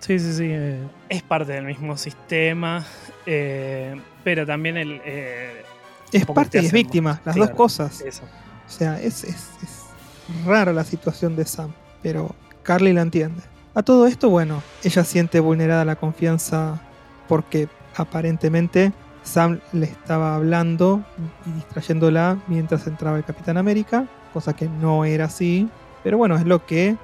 [0.00, 0.46] sí, sí, sí.
[0.48, 2.84] eh, es parte del mismo sistema,
[3.24, 5.00] eh, pero también el...
[5.04, 5.62] eh,
[6.10, 8.00] Es parte te y es víctima, las claro, dos cosas.
[8.00, 8.24] eso.
[8.66, 9.86] O sea, es, es, es
[10.44, 11.70] rara la situación de Sam,
[12.02, 12.34] pero
[12.64, 13.42] Carly la entiende.
[13.74, 16.80] A todo esto, bueno, ella siente vulnerada la confianza
[17.28, 21.04] porque aparentemente Sam le estaba hablando
[21.46, 25.68] y distrayéndola mientras entraba el Capitán América, cosa que no era así.
[26.02, 26.96] Pero bueno, es lo que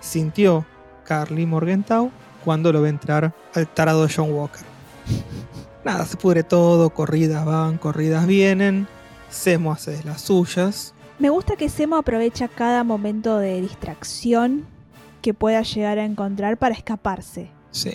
[0.00, 0.64] sintió
[1.04, 2.10] Carly Morgenthau
[2.44, 4.62] cuando lo ve entrar al tarado de John Walker.
[5.84, 8.86] Nada, se pudre todo, corridas van, corridas vienen,
[9.30, 10.94] Semo hace de las suyas.
[11.18, 14.66] Me gusta que Semo aprovecha cada momento de distracción
[15.22, 17.50] que pueda llegar a encontrar para escaparse.
[17.70, 17.92] Sí,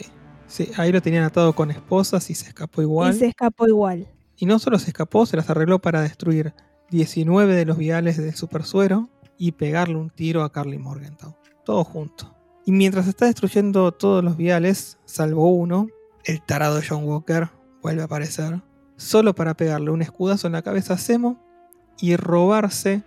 [0.53, 3.15] sí, ahí lo tenían atado con esposas y se escapó igual.
[3.15, 4.07] Y se escapó igual.
[4.37, 6.53] Y no solo se escapó, se las arregló para destruir
[6.91, 11.35] 19 de los viales de Super Suero y pegarle un tiro a Carly Morgenthau.
[11.65, 12.35] Todo junto.
[12.65, 15.87] Y mientras está destruyendo todos los viales, salvo uno,
[16.23, 17.49] el tarado John Walker
[17.81, 18.61] vuelve a aparecer,
[18.95, 21.43] solo para pegarle un escudazo en la cabeza a Zemo
[21.99, 23.03] y robarse,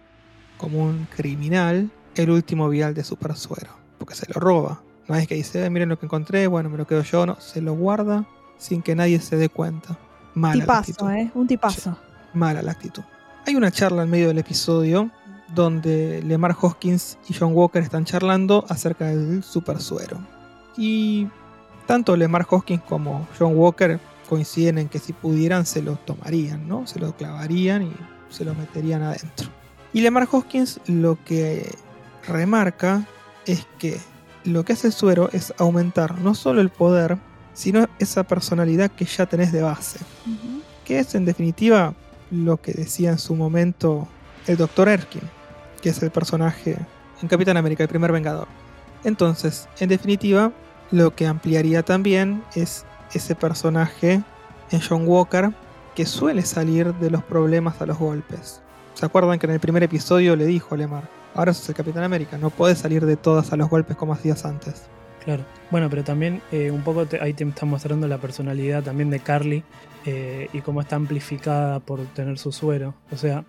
[0.59, 3.71] como un criminal, el último vial de Super Suero.
[3.99, 4.83] Porque se lo roba.
[5.09, 7.41] No es que dice, "Eh, miren lo que encontré, bueno, me lo quedo yo, no,
[7.41, 8.25] se lo guarda
[8.59, 9.97] sin que nadie se dé cuenta.
[10.35, 11.11] Mala la tipazo, actitud.
[11.11, 11.31] ¿eh?
[11.35, 11.97] Un tipazo.
[12.35, 13.03] Mala la actitud.
[13.47, 15.11] Hay una charla en medio del episodio
[15.55, 20.19] donde Lemar Hoskins y John Walker están charlando acerca del super suero.
[20.77, 21.29] Y
[21.87, 26.87] tanto Lemar Hoskins como John Walker coinciden en que si pudieran se lo tomarían, ¿no?
[26.87, 27.93] Se lo clavarían y
[28.29, 29.49] se lo meterían adentro.
[29.93, 31.73] Y Lemar Hoskins lo que
[32.27, 33.07] remarca
[33.47, 33.99] es que
[34.47, 37.19] lo que hace el suero es aumentar no solo el poder,
[37.53, 39.99] sino esa personalidad que ya tenés de base
[40.87, 41.95] que es en definitiva
[42.31, 44.09] lo que decía en su momento
[44.47, 44.89] el Dr.
[44.89, 45.29] Erskine,
[45.83, 46.79] que es el personaje
[47.21, 48.47] en Capitán América, el primer Vengador.
[49.05, 50.53] Entonces, en definitiva,
[50.93, 54.23] lo que ampliaría también es ese personaje
[54.71, 55.53] en John Walker
[55.97, 58.63] que suele salir de los problemas a los golpes.
[58.95, 62.03] ¿Se acuerdan que en el primer episodio le dijo a Lemar, ahora sos el Capitán
[62.05, 64.85] América, no puedes salir de todas a los golpes como hacías antes?
[65.25, 65.45] Claro.
[65.73, 69.19] Bueno, pero también eh, un poco te- ahí te está mostrando la personalidad también de
[69.19, 69.65] Carly
[70.05, 72.95] eh, y cómo está amplificada por tener su suero.
[73.11, 73.45] O sea,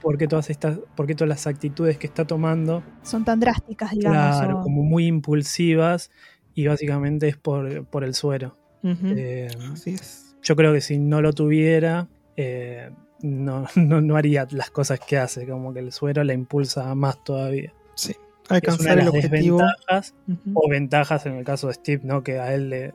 [0.00, 3.90] por qué todas estas, por qué todas las actitudes que está tomando, Son tan drásticas,
[3.90, 4.38] digamos.
[4.38, 6.10] claro, o- como muy impulsivas
[6.54, 8.56] y básicamente es por, por el suero.
[8.82, 10.34] Eh, Así es.
[10.42, 15.18] yo creo que si no lo tuviera, eh, no, no, no haría las cosas que
[15.18, 17.72] hace, como que el suero la impulsa más todavía.
[17.94, 18.12] Sí.
[18.12, 18.18] Es
[18.50, 19.58] una Alcanzar de el las objetivo.
[19.58, 20.14] desventajas
[20.54, 22.22] o ventajas en el caso de Steve, ¿no?
[22.22, 22.94] Que a él le,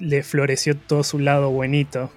[0.00, 2.10] le floreció todo su lado buenito,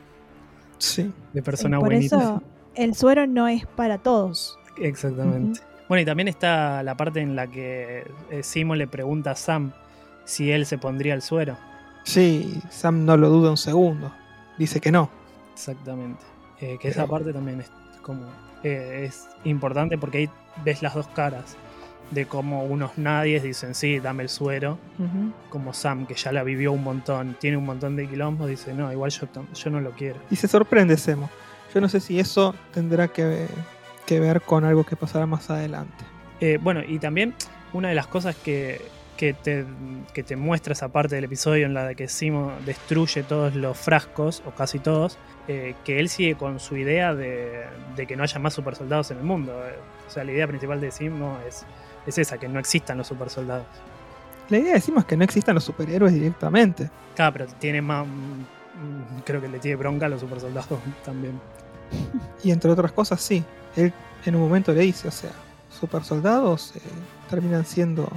[0.79, 1.11] Sí.
[1.33, 2.15] de y persona por buenita.
[2.17, 2.43] eso
[2.75, 4.57] el suero no es para todos.
[4.77, 5.59] Exactamente.
[5.87, 9.73] Bueno, y también está la parte en la que eh, Simo le pregunta a Sam
[10.25, 11.57] si él se pondría el suero.
[12.05, 14.11] Sí, Sam no lo duda un segundo.
[14.57, 15.09] Dice que no.
[15.53, 16.23] Exactamente.
[16.61, 18.25] Eh, que esa parte también es como
[18.63, 20.29] eh, es importante porque ahí
[20.65, 21.55] ves las dos caras
[22.11, 24.77] de cómo unos nadies dicen sí, dame el suero,
[25.49, 28.91] como Sam que ya la vivió un montón, tiene un montón de quilombos, dice no,
[28.91, 30.19] igual yo, yo no lo quiero.
[30.31, 31.29] Y se sorprende Semo.
[31.73, 33.45] Yo no sé si eso tendrá que,
[34.07, 36.03] que ver con algo que pasará más adelante.
[36.41, 37.35] Eh, bueno, y también
[37.73, 38.81] una de las cosas que,
[39.19, 39.65] que, te,
[40.13, 43.77] que te muestra esa parte del episodio en la de que Simo destruye todos los
[43.77, 45.17] frascos, o casi todos,
[45.49, 47.65] eh, que él sigue con su idea de,
[47.97, 49.51] de que no haya más supersoldados en el mundo.
[49.67, 49.75] Eh,
[50.07, 51.65] O sea, la idea principal de Simo es,
[52.07, 53.65] es esa, que no existan los supersoldados.
[54.47, 56.89] La idea decimos que no existan los superhéroes directamente.
[57.15, 58.07] Claro, pero tiene más...
[58.07, 61.37] mm, Creo que le tiene bronca a los supersoldados también.
[62.41, 63.43] Y entre otras cosas, sí.
[63.75, 63.91] Él
[64.25, 65.31] en un momento le dice, o sea,
[65.69, 66.79] super soldados eh,
[67.29, 68.09] terminan siendo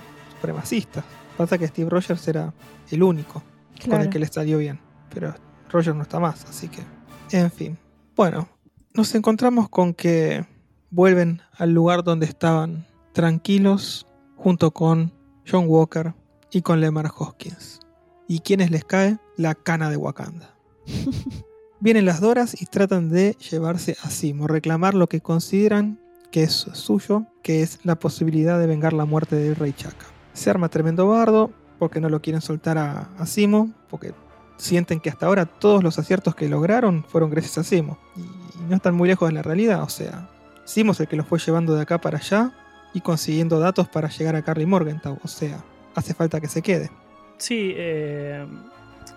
[0.42, 1.04] supremacistas.
[1.36, 2.52] Pasa que Steve Rogers era
[2.90, 3.42] el único
[3.88, 4.80] con el que le salió bien.
[5.14, 5.34] Pero
[5.70, 6.82] Rogers no está más, así que...
[7.30, 7.78] En fin.
[8.16, 8.48] Bueno,
[8.94, 10.44] nos encontramos con que
[10.90, 15.12] vuelven al lugar donde estaban tranquilos junto con
[15.48, 16.14] John Walker
[16.50, 17.80] y con Lemar Hoskins.
[18.28, 19.18] ¿Y quiénes les cae?
[19.36, 20.54] La cana de Wakanda.
[21.80, 25.98] Vienen las Doras y tratan de llevarse a Simo, reclamar lo que consideran
[26.30, 30.11] que es suyo, que es la posibilidad de vengar la muerte del rey Chaka.
[30.32, 34.12] Se arma tremendo bardo porque no lo quieren soltar a, Simo, porque
[34.56, 37.98] sienten que hasta ahora todos los aciertos que lograron fueron gracias a Simo.
[38.16, 38.22] Y
[38.68, 40.28] no están muy lejos de la realidad, o sea,
[40.64, 42.52] Simo es el que los fue llevando de acá para allá
[42.94, 45.58] y consiguiendo datos para llegar a Carly Morgenthau, o sea,
[45.94, 46.90] hace falta que se quede.
[47.38, 48.46] Sí, eh,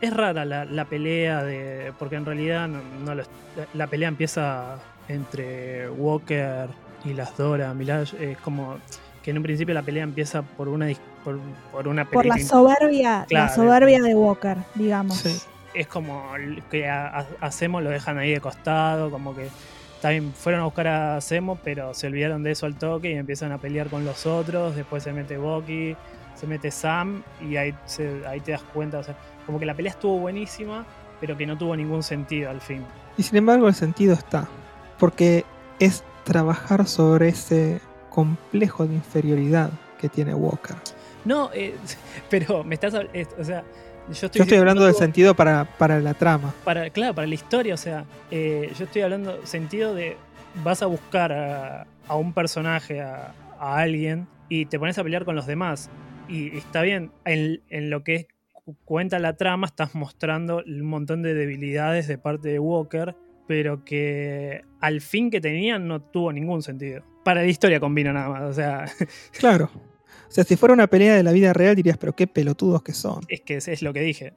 [0.01, 1.93] es rara la, pelea de.
[1.99, 3.15] Porque en realidad no,
[3.73, 6.67] la, pelea empieza entre Walker
[7.03, 8.31] y las Dora Milaje.
[8.31, 8.77] Es como
[9.25, 10.87] que en un principio la pelea empieza por una
[11.23, 11.39] por,
[11.71, 12.47] por una Por la pelea.
[12.47, 13.47] soberbia, Claro.
[13.47, 15.17] la soberbia de Walker, digamos.
[15.17, 15.35] Sí.
[15.73, 16.23] es como
[16.69, 19.49] que a, a- lo dejan ahí de costado, como que
[20.01, 23.51] también fueron a buscar a Zemo, pero se olvidaron de eso al toque y empiezan
[23.51, 24.75] a pelear con los otros.
[24.75, 25.97] Después se mete Bucky,
[26.35, 29.15] se mete Sam y ahí, se- ahí te das cuenta, o sea,
[29.47, 30.85] como que la pelea estuvo buenísima,
[31.19, 32.83] pero que no tuvo ningún sentido al fin.
[33.17, 34.47] Y sin embargo el sentido está,
[34.99, 35.43] porque
[35.79, 37.81] es trabajar sobre ese
[38.15, 40.75] complejo de inferioridad que tiene Walker.
[41.25, 41.75] No, eh,
[42.29, 45.65] pero me estás, eh, o sea, yo estoy, Yo estoy diciendo hablando del sentido para,
[45.77, 46.53] para la trama.
[46.63, 50.15] para, claro, para la historia, o sea, eh, yo estoy hablando sentido de
[50.63, 55.25] vas a buscar a, a un personaje, a, a alguien, y te pones a pelear
[55.25, 55.89] con los demás.
[56.29, 58.27] Y, y está bien, en, en lo que es-
[58.85, 63.15] cuenta la trama, estás mostrando un montón de debilidades de parte de Walker,
[63.47, 67.03] pero que al fin que tenían no tuvo ningún sentido.
[67.25, 68.85] Para la historia combina nada más, o sea,
[69.39, 69.69] Claro.
[69.73, 72.93] O sea, si fuera una pelea de la vida real dirías, pero qué pelotudos que
[72.93, 73.21] son.
[73.29, 74.33] Es que es, es lo que dije.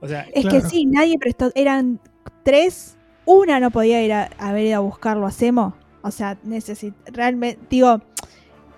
[0.00, 0.62] O sea, Es Claro.
[0.62, 1.50] que sí, nadie prestó.
[1.54, 2.00] Eran
[2.44, 2.96] tres.
[3.24, 5.74] Una no podía ir a, haber ido a buscarlo a Semo.
[6.02, 7.60] O sea, necesit realmente.
[7.70, 8.00] Digo,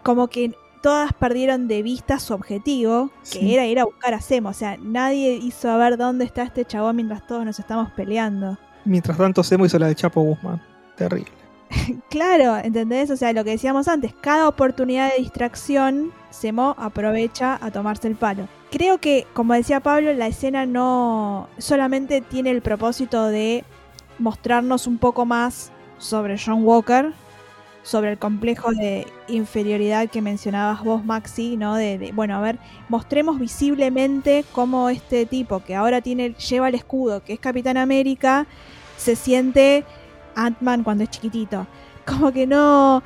[0.02, 0.52] como que
[0.83, 3.54] todas perdieron de vista su objetivo, que Sí.
[3.54, 4.48] era ir a buscar a Semo.
[4.50, 8.59] O sea, nadie hizo a ver dónde está este chabón mientras todos nos estamos peleando.
[8.85, 10.62] Mientras tanto, Semo hizo la de Chapo Guzmán.
[10.96, 11.30] Terrible.
[12.09, 13.11] Claro, ¿entendés?
[13.11, 18.16] O sea, lo que decíamos antes, cada oportunidad de distracción, Semo aprovecha a tomarse el
[18.16, 18.48] palo.
[18.70, 23.64] Creo que, como decía Pablo, la escena no solamente tiene el propósito de
[24.18, 27.12] mostrarnos un poco más sobre John Walker,
[27.83, 31.77] sobre el complejo de inferioridad que mencionabas vos, Maxi, ¿no?
[31.77, 36.74] De, de, bueno, a ver, mostremos visiblemente cómo este tipo que ahora tiene, lleva el
[36.74, 38.46] escudo, que es Capitán América,
[38.96, 39.85] se siente
[40.35, 41.66] Ant-Man cuando es chiquitito.
[42.07, 43.03] Como que no.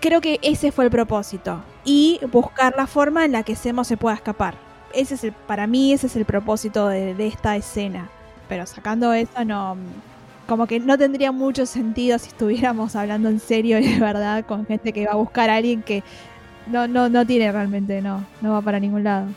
[0.00, 1.62] Creo que ese fue el propósito.
[1.84, 4.54] Y buscar la forma en la que Semo se pueda escapar.
[4.94, 8.08] Ese es el, para mí, ese es el propósito de, esta escena.
[8.48, 9.76] Pero sacando eso, no.
[10.46, 14.66] Como que no tendría mucho sentido si estuviéramos hablando en serio y de verdad con
[14.66, 16.02] gente que va a buscar a alguien que
[16.66, 19.28] no, no, no tiene realmente, no, no va para ningún lado.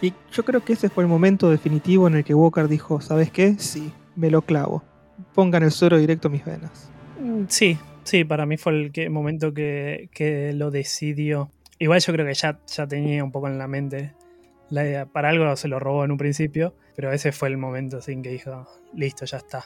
[0.00, 3.30] Y yo creo que ese fue el momento definitivo en el que Walker dijo, ¿sabes
[3.30, 3.56] qué?
[3.58, 4.82] Sí, me lo clavo.
[5.34, 6.90] Pongan el suero directo a mis venas.
[7.20, 11.50] mm, sí, sí, para mí fue el que- momento que, que lo decidió.
[11.78, 14.14] Igual yo creo que ya, ya tenía un poco en la mente
[14.70, 15.06] la idea.
[15.06, 18.30] Para algo se lo robó en un principio, pero ese fue el momento sin que
[18.30, 19.64] dijo, listo, ya está.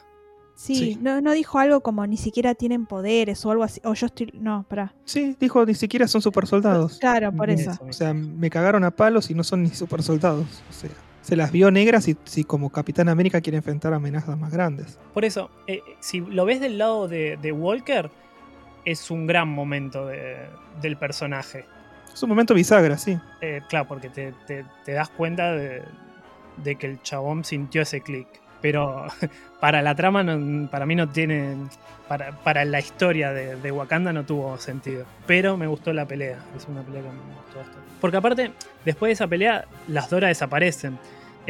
[0.54, 0.98] Sí, Sí.
[1.00, 3.80] No, no dijo algo como ni siquiera tienen poderes o algo así.
[3.84, 4.30] O yo estoy.
[4.34, 4.92] No, pará.
[5.04, 6.98] Sí, dijo, ni siquiera son super soldados.
[6.98, 7.70] Claro, por Eso.
[7.70, 7.84] eso.
[7.88, 10.46] O sea, me cagaron a palos y no son ni super soldados.
[10.68, 10.90] O sea,
[11.28, 14.98] se las vio negras y si como Capitán América quiere enfrentar amenazas más grandes.
[15.12, 18.10] Por eso, eh, si lo ves del lado de, de Walker,
[18.86, 20.46] es un gran momento de-
[20.80, 21.66] del personaje.
[22.10, 23.18] Es un momento bisagra, sí.
[23.42, 25.82] Eh, claro, porque te, te- te das cuenta de,
[26.64, 28.26] de que el chabón sintió ese clic.
[28.62, 29.04] Pero
[29.60, 31.56] para la trama, no- para mí no tiene.
[32.08, 35.04] Para, para la historia de, de Wakanda no tuvo sentido.
[35.26, 36.38] Pero me gustó la pelea.
[36.56, 37.88] Es una pelea que me gustó bastante.
[38.00, 38.50] Porque aparte,
[38.86, 40.98] después de esa pelea, las Dora desaparecen.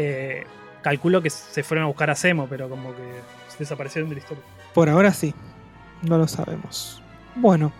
[0.01, 0.47] Eh,
[0.81, 3.21] calculo que se fueron a buscar a Semo, pero como que
[3.59, 4.45] desaparecieron de la historia.
[4.73, 5.35] Por ahora sí.
[6.03, 7.03] No lo sabemos.
[7.35, 7.73] Bueno,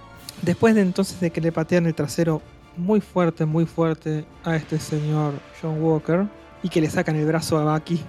[0.43, 2.43] después de entonces de que le patean el trasero
[2.77, 6.27] muy fuerte, muy fuerte a este señor John Walker
[6.63, 8.03] y que le sacan el brazo a Bucky.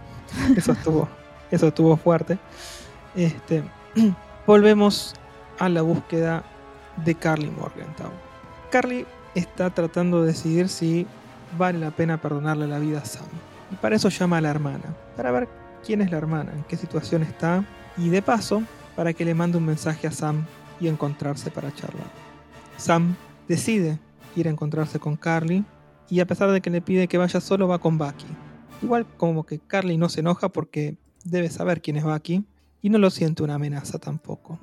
[0.56, 1.08] Eso estuvo,
[1.50, 2.38] eso estuvo fuerte.
[3.14, 3.62] Este,
[4.46, 5.14] volvemos
[5.58, 6.44] a la búsqueda
[7.04, 8.10] de Carly Morgenthau.
[8.70, 11.06] Carly está tratando de decidir si
[11.58, 13.26] vale la pena perdonarle la vida a Sam.
[13.70, 15.48] Y para eso llama a la hermana, para ver
[15.84, 17.64] quién es la hermana, en qué situación está
[17.96, 18.62] y de paso
[18.96, 20.44] para que le mande un mensaje a Sam
[20.80, 22.10] y encontrarse para charlar.
[22.76, 23.14] Sam
[23.48, 23.98] decide
[24.36, 25.64] ir a encontrarse con Carly
[26.08, 28.26] y a pesar de que le pide que vaya solo va con Bucky.
[28.82, 32.44] Igual como que Carly no se enoja porque debe saber quién es Bucky
[32.82, 34.58] y no lo siente una amenaza tampoco.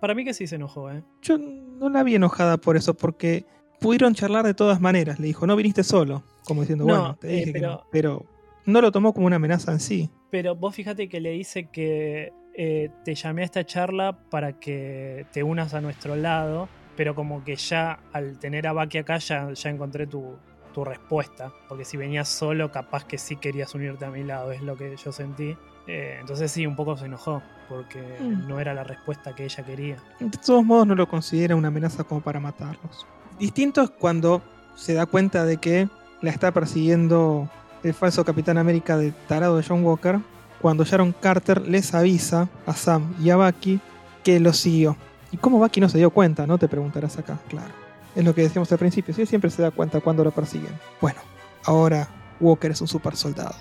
[0.00, 1.02] Para mí que sí se enojó, ¿eh?
[1.22, 3.46] Yo no la vi enojada por eso porque
[3.80, 5.18] pudieron charlar de todas maneras.
[5.18, 7.82] Le dijo, no viniste solo, como diciendo, No, bueno, te eh, dije que no.
[7.90, 8.26] Pero
[8.66, 10.10] no lo tomó como una amenaza en sí.
[10.30, 15.26] Pero vos fíjate que le dice que eh, te llamé a esta charla para que
[15.32, 19.50] te unas a nuestro lado, pero como que ya al tener a Baki acá ya,
[19.52, 20.36] ya encontré tu,
[20.74, 24.62] tu respuesta, porque si venías solo capaz que sí querías unirte a mi lado, es
[24.62, 25.56] lo que yo sentí.
[25.86, 28.46] Eh, entonces sí, un poco se enojó, porque Mm.
[28.48, 29.96] no era la respuesta que ella quería.
[30.20, 33.06] De todos modos no lo considera una amenaza como para matarlos.
[33.38, 34.42] Distinto es cuando
[34.76, 35.88] se da cuenta de que
[36.20, 37.48] la está persiguiendo
[37.82, 40.20] el falso Capitán América de tarado de John Walker,
[40.60, 43.80] cuando Sharon Carter les avisa a Sam y a Bucky
[44.22, 44.96] que lo siguió.
[45.32, 46.46] ¿Y cómo Bucky no se dio cuenta?
[46.46, 47.72] No te preguntarás acá, claro.
[48.14, 50.78] Es lo que decíamos al principio, sí, siempre se da cuenta cuando lo persiguen.
[51.00, 51.20] Bueno,
[51.64, 53.54] ahora Walker es un super soldado.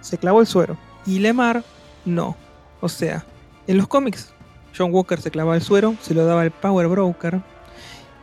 [0.00, 0.76] Se clavó el suero.
[1.04, 1.64] Y Lemar,
[2.04, 2.36] no.
[2.80, 3.24] O sea,
[3.66, 4.32] en los cómics
[4.76, 7.40] John Walker se clavaba el suero, se lo daba el Power Broker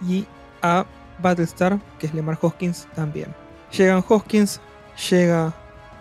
[0.08, 0.26] y
[0.62, 0.86] a
[1.22, 3.34] Battlestar, que es Lemar Hoskins, también.
[3.76, 4.62] Llegan Hoskins,
[5.10, 5.54] llega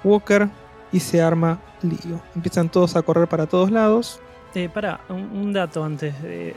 [0.05, 0.48] Walker
[0.92, 2.20] y se arma lío.
[2.35, 4.20] Empiezan todos a correr para todos lados.
[4.55, 6.55] Eh, para, un, un dato antes, eh,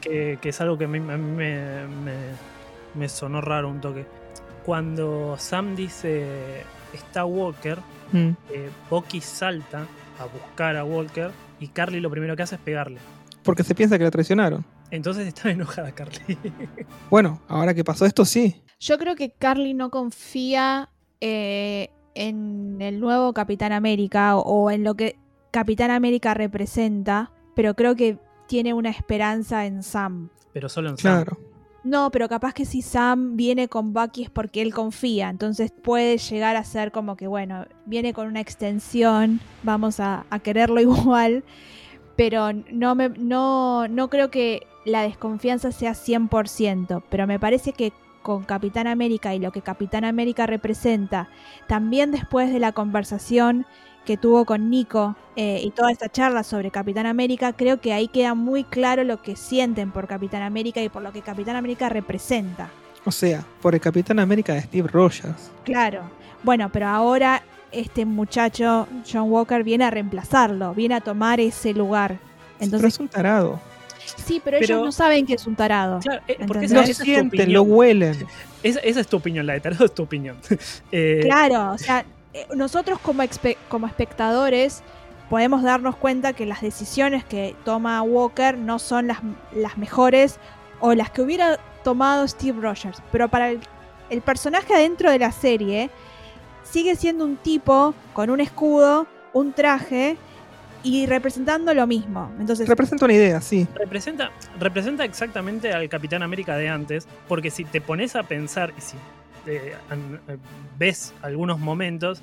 [0.00, 2.48] que, que es algo que a mí, a mí me, me-
[2.94, 4.06] me sonó raro un toque.
[4.64, 6.62] Cuando Sam dice
[6.92, 7.78] está Walker,
[8.10, 8.30] Mm.
[8.50, 9.80] eh, Bucky salta
[10.18, 11.30] a buscar a Walker
[11.60, 12.98] y Carly lo primero que hace es pegarle.
[13.42, 14.64] Porque se piensa que la traicionaron.
[14.90, 16.38] Entonces está enojada Carly.
[17.10, 18.62] Bueno, ahora que pasó esto, sí.
[18.80, 20.88] Yo creo que Carly no confía
[21.20, 25.16] eh, en el nuevo Capitán América o, o en lo que
[25.50, 30.30] Capitán América representa, pero creo que tiene una esperanza en Sam.
[30.52, 31.22] Pero solo en Sam.
[31.24, 31.38] Claro.
[31.84, 36.18] no, pero capaz que si Sam viene con Bucky es porque él confía, entonces puede
[36.18, 41.44] llegar a ser como que, bueno, viene con una extensión, vamos a, a quererlo igual,
[42.16, 47.92] pero no, me, no, no creo que la desconfianza sea 100%, pero me parece que
[48.28, 51.30] con Capitán América y lo que Capitán América representa,
[51.66, 53.64] también después de la conversación
[54.04, 58.06] que tuvo con Nico eh, y toda esta charla sobre Capitán América, creo que ahí
[58.06, 61.88] queda muy claro lo que sienten por Capitán América y por lo que Capitán América
[61.88, 62.68] representa.
[63.06, 65.50] O sea, por el Capitán América de Steve Rogers.
[65.64, 66.02] Claro.
[66.42, 72.18] Bueno, pero ahora este muchacho, John Walker, viene a reemplazarlo, viene a tomar ese lugar.
[72.60, 73.58] Entonces, pero es un tarado.
[74.24, 76.00] Sí, pero, ellos no saben que es un tarado.
[76.00, 78.26] Claro, eh, porque lo esa, es sienten, lo huelen.
[78.62, 80.36] Esa, esa es tu opinión, la de tarado es tu opinión.
[80.92, 82.04] Eh, Claro, o sea,
[82.34, 83.22] eh, nosotros como,
[83.68, 84.82] como espectadores
[85.30, 89.18] podemos darnos cuenta que las decisiones que toma Walker no son las,
[89.54, 90.38] las mejores
[90.80, 93.02] o las que hubiera tomado Steve Rogers.
[93.12, 93.60] Pero para el,
[94.10, 95.90] el personaje adentro de la serie
[96.62, 100.16] sigue siendo un tipo con un escudo, un traje
[100.82, 102.32] y representando lo mismo.
[102.38, 103.66] Entonces, Representa una idea, sí.
[103.74, 108.80] representa, representa exactamente al Capitán América de antes, porque si te pones a pensar y
[108.80, 108.96] si
[109.46, 110.36] eh, an- eh,
[110.78, 112.22] ves algunos momentos,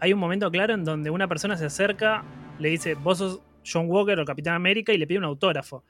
[0.00, 2.22] hay un momento claro en donde una persona se acerca,
[2.58, 3.40] le dice, vos sos
[3.70, 5.82] John Walker o Capitán América y le pide un autógrafo.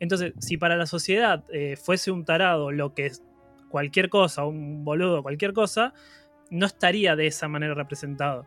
[0.00, 3.22] Entonces, si para la sociedad eh, fuese un tarado lo que es
[3.68, 5.94] cualquier cosa, un boludo, cualquier cosa,
[6.50, 8.44] no estaría de esa manera representado.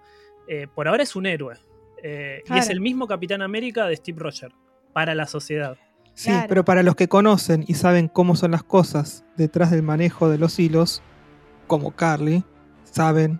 [0.47, 1.55] Eh, por ahora es un héroe.
[2.03, 4.55] Eh, Y es el mismo Capitán América de Steve Rogers
[4.93, 5.77] para la sociedad.
[6.13, 6.45] Sí, Claro.
[6.47, 10.37] pero para los que conocen y saben cómo son las cosas detrás del manejo de
[10.37, 11.01] los hilos,
[11.67, 12.43] como Carly,
[12.83, 13.39] saben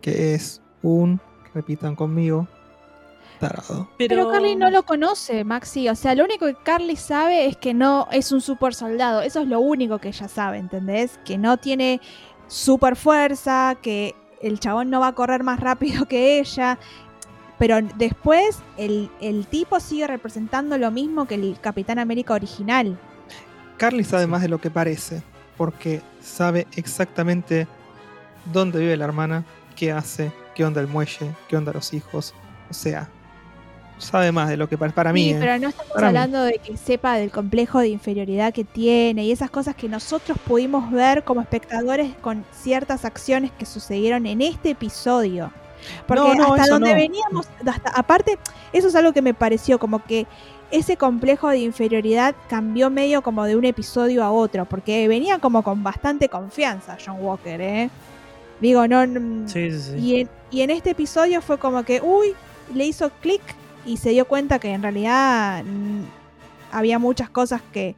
[0.00, 1.20] que es un,
[1.54, 2.46] repitan conmigo,
[3.40, 3.88] tarado.
[3.98, 5.88] Pero Carly no lo conoce, Maxi.
[5.88, 9.22] O sea, lo único que Carly sabe es que no es un super soldado.
[9.22, 11.18] Eso es lo único que ella sabe, ¿entendés?
[11.24, 12.00] Que no tiene
[12.46, 16.78] super fuerza, que el chabón no va a correr más rápido que ella.
[17.58, 22.98] Pero después el, el tipo sigue representando lo mismo que el Capitán América original.
[23.76, 25.22] Carly sabe más de lo que parece,
[25.56, 27.66] porque sabe exactamente
[28.52, 29.44] dónde vive la hermana,
[29.76, 32.34] qué hace, qué onda el muelle, qué onda los hijos.
[32.70, 33.08] O sea,
[33.98, 35.24] sabe más de lo que parece para mí.
[35.24, 35.36] Sí, ¿eh?
[35.40, 36.16] pero no estamos Para mí.
[36.16, 40.38] hablando de que sepa del complejo de inferioridad que tiene y esas cosas que nosotros
[40.46, 45.50] pudimos ver como espectadores con ciertas acciones que sucedieron en este episodio.
[46.06, 46.96] Porque No, no, hasta donde no.
[46.96, 48.38] veníamos, hasta, aparte,
[48.72, 50.26] eso es algo que me pareció como que
[50.70, 55.62] ese complejo de inferioridad cambió medio como de un episodio a otro, porque venía como
[55.62, 57.90] con bastante confianza John Walker, ¿eh?
[58.60, 59.06] Digo, no...
[59.06, 59.96] no- Sí, sí, sí.
[59.98, 62.34] y en, y en este episodio fue como que, uy,
[62.74, 63.42] le hizo clic
[63.86, 66.02] y se dio cuenta que en realidad mm,
[66.72, 67.94] había muchas cosas que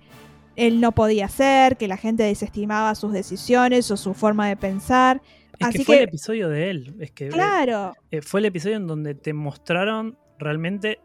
[0.56, 5.20] él no podía hacer, que la gente desestimaba sus decisiones o su forma de pensar.
[5.58, 6.94] Es Así que fue que- el episodio de él.
[7.00, 11.00] Es que Claro, eh, fue el episodio en donde te mostraron realmente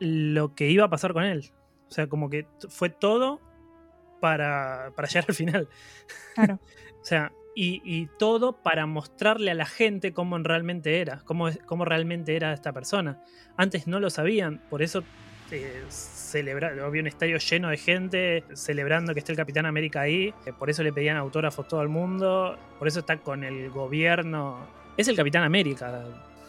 [0.00, 1.50] lo que iba a pasar con él.
[1.88, 3.40] O sea, como que fue todo
[4.20, 5.68] para, para llegar al final.
[6.34, 6.58] claro.
[7.02, 11.84] O sea, y, y todo para mostrarle a la gente cómo realmente era, cómo, cómo
[11.84, 13.20] realmente era esta persona.
[13.56, 15.02] Antes no lo sabían, por eso
[15.88, 20.52] celebra- había un estadio lleno de gente celebrando que esté el Capitán América ahí, eh,
[20.58, 24.58] por eso le pedían autógrafos todo el mundo, por eso está con el gobierno.
[24.96, 26.04] Es el Capitán América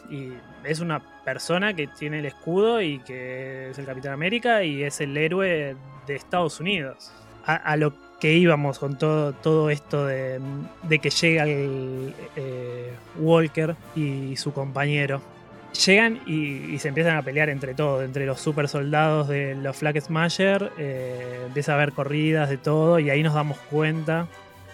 [0.10, 0.34] y
[0.64, 5.00] es una persona que tiene el escudo y que es el Capitán América y es
[5.02, 5.76] el héroe
[6.08, 7.12] de Estados Unidos.
[7.46, 10.40] A, a lo que íbamos con todo, todo esto de,
[10.84, 15.22] de que llega el eh, Walker y su compañero.
[15.86, 19.76] Llegan y, y se empiezan a pelear entre todos, entre los super soldados de los
[19.76, 20.72] Flag Smasher.
[20.78, 24.28] eh, empieza a haber corridas de todo y ahí nos damos cuenta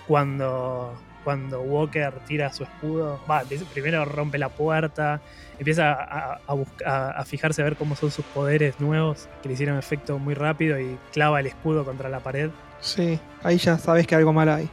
[0.08, 0.94] cuando,
[1.24, 3.20] cuando Walker tira su escudo.
[3.32, 3.44] Va,
[3.74, 5.22] primero rompe la puerta,
[5.58, 6.40] empieza a,
[6.86, 10.34] a- a fijarse a ver cómo son sus poderes nuevos, que le hicieron efecto muy
[10.34, 12.50] rápido y clava el escudo contra la pared.
[12.82, 14.70] Sí, ahí ya sabes que algo mal hay.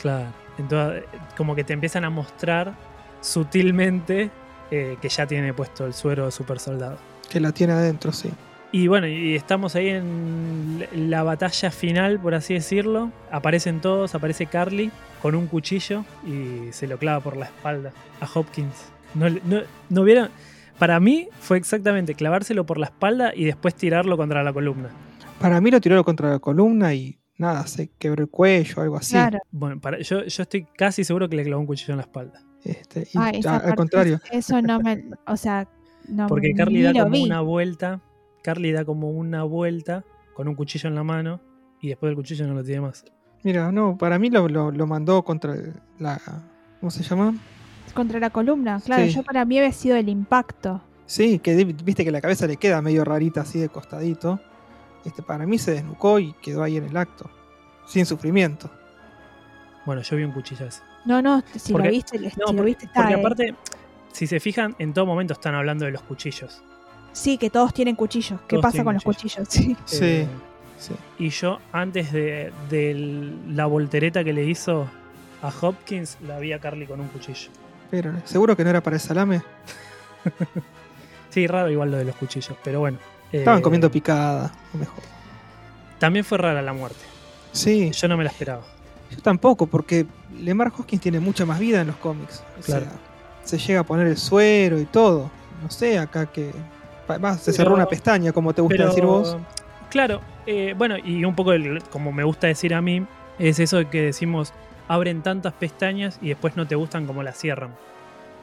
[0.00, 0.26] Claro.
[0.58, 1.04] Entonces,
[1.38, 2.74] como que te empiezan a mostrar
[3.22, 4.30] sutilmente
[4.70, 6.98] eh, que ya tiene puesto el suero de super soldado.
[7.28, 8.30] Que la tiene adentro, sí.
[8.72, 13.10] Y bueno, y estamos ahí en la batalla final, por así decirlo.
[13.30, 18.28] Aparecen todos, aparece Carly con un cuchillo y se lo clava por la espalda a
[18.32, 18.92] Hopkins.
[19.14, 20.30] No, no, no hubiera.
[20.78, 24.90] Para mí fue exactamente clavárselo por la espalda y después tirarlo contra la columna.
[25.40, 29.12] Para mí lo tiró contra la columna y nada, se quebró el cuello, algo así.
[29.12, 29.40] Claro.
[29.50, 32.44] Bueno, para, yo, yo estoy casi seguro que le clavó un cuchillo en la espalda.
[32.64, 35.04] Este, y Ay, esa a- al contrario, Eso no me.
[35.26, 35.66] O sea,
[36.08, 37.24] no Porque Carly da como vi.
[37.24, 38.00] una vuelta.
[38.42, 40.04] Carly da como una vuelta
[40.34, 41.40] con un cuchillo en la mano
[41.80, 43.04] y después del cuchillo no lo tiene más.
[43.42, 45.54] Mira, no, para mí lo, lo- lo mandó contra
[45.98, 46.20] la.
[46.80, 47.34] ¿Cómo se llama?
[47.94, 49.04] Contra la columna, claro.
[49.04, 49.10] Sí.
[49.10, 50.80] Yo para mí había sido el impacto.
[51.06, 54.40] Sí, que viste que la cabeza le queda medio rarita así de costadito.
[55.04, 57.28] Este, para mí se desnucó y quedó ahí en el acto.
[57.86, 58.70] Sin sufrimiento.
[59.86, 60.82] Bueno, yo vi un cuchillo ese.
[61.04, 63.00] No, no, si Porque- lo viste, si lo viste está.
[63.02, 63.20] porque eh.
[63.20, 63.54] aparte,
[64.12, 66.62] si se fijan, en todo momento están hablando de los cuchillos.
[67.12, 68.40] Sí, que todos tienen cuchillos.
[68.46, 69.48] ¿Qué Todos pasa con los cuchillos.
[69.50, 69.76] Sí.
[69.84, 70.26] Sí, Eh,
[70.78, 70.94] sí.
[71.18, 74.86] y yo, antes de, de la voltereta que le hizo
[75.42, 77.50] a Hopkins, la vi a Carly con un cuchillo.
[77.90, 79.42] Pero, ¿seguro que no era para el salame?
[81.30, 82.98] Sí, raro igual lo de los cuchillos, pero bueno.
[83.30, 85.04] Estaban Eh, comiendo picada, mejor.
[86.00, 86.98] También fue rara la muerte.
[87.52, 88.62] Sí, Yo no me la esperaba.
[89.10, 90.06] Yo tampoco, porque
[90.40, 92.42] Lemar Hoskins tiene mucha más vida en los cómics.
[92.58, 92.84] O Claro.
[92.86, 92.92] sea,
[93.44, 95.30] se llega a poner el suero y todo.
[95.62, 96.52] No sé, acá que.
[97.08, 99.36] va, se cerró Pero- una pestaña, como te gusta Pero, decir vos.
[99.90, 103.04] Claro, eh, bueno, y un poco el- como me gusta decir a mí,
[103.38, 104.52] es eso de que decimos,
[104.86, 107.70] abren tantas pestañas y después no te gustan como las cierran.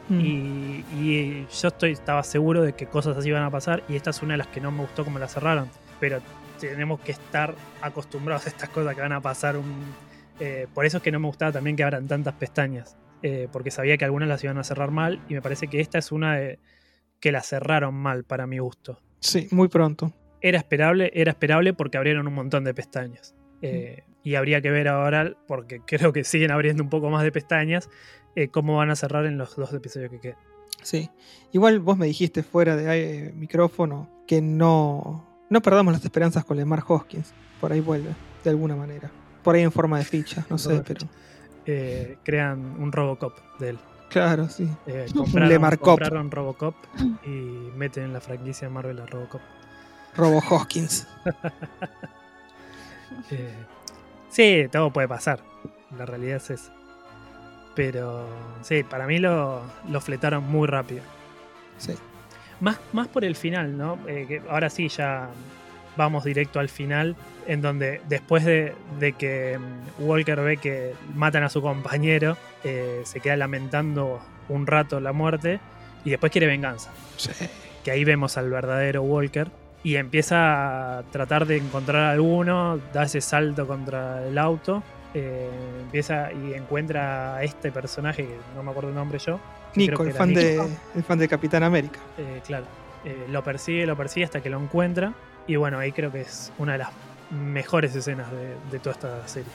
[0.09, 0.20] Mm.
[0.20, 4.09] Y, y yo estoy, estaba seguro de que cosas así iban a pasar y esta
[4.09, 5.70] es una de las que no me gustó como la cerraron.
[5.99, 6.20] Pero
[6.59, 9.55] tenemos que estar acostumbrados a estas cosas que van a pasar.
[9.57, 9.65] Un,
[10.39, 12.97] eh, por eso es que no me gustaba también que abran tantas pestañas.
[13.23, 15.97] eh, porque sabía que algunas las iban a cerrar mal y me parece que esta
[15.97, 16.59] es una de,
[17.19, 19.01] que la cerraron mal para mi gusto.
[19.21, 20.13] Sí, muy pronto.
[20.39, 23.35] Era esperable, era esperable porque abrieron un montón de pestañas.
[23.63, 27.31] Eh, y habría que ver ahora, porque creo que siguen abriendo un poco más de
[27.31, 27.89] pestañas,
[28.51, 30.38] cómo van a cerrar en los dos episodios que quedan.
[30.83, 31.09] Sí.
[31.53, 36.83] Igual vos me dijiste fuera de micrófono que no, no perdamos las esperanzas con Lemar
[36.88, 37.33] Hoskins.
[37.59, 38.09] Por ahí vuelve,
[38.43, 39.09] de alguna manera.
[39.47, 41.07] Por ahí en forma de ficha, no sé, pero.
[41.65, 43.79] Eh, crean un Robocop de él.
[44.09, 44.69] Claro, sí.
[44.85, 46.01] Eh, compraron, Lemar Cop.
[46.01, 46.75] compraron Robocop
[47.25, 49.39] y meten en la franquicia Marvel a Robocop.
[50.17, 51.07] Robo Hoskins.
[53.31, 53.55] Eh,
[54.29, 55.39] sí, todo puede pasar.
[55.97, 56.73] La realidad es esa.
[57.73, 58.27] Pero
[58.63, 61.03] sí, para mí lo, lo fletaron muy rápido.
[61.77, 61.93] Sí.
[62.59, 63.97] Más, más por el final, ¿no?
[64.07, 65.29] Eh, que ahora sí, ya
[65.97, 67.15] vamos directo al final,
[67.47, 73.01] en donde después de, de que mm, Walker ve que matan a su compañero, eh,
[73.03, 75.59] se queda lamentando un rato la muerte
[76.05, 76.91] y después quiere venganza.
[77.17, 77.31] Sí.
[77.83, 79.49] Que ahí vemos al verdadero Walker
[79.83, 84.83] y empieza a tratar de encontrar a alguno, da ese salto contra el auto.
[85.13, 85.49] eh,
[85.81, 89.39] empieza y encuentra a este personaje que no me acuerdo el nombre yo.
[89.75, 90.41] Nico, el fan, Nico.
[90.41, 91.99] de, el fan de Capitán América.
[92.17, 92.65] Eh, claro,
[93.05, 95.13] eh, lo persigue, lo persigue hasta que lo encuentra.
[95.47, 96.89] Y bueno, ahí creo que es una de las
[97.31, 99.49] mejores escenas de, de toda esta serie.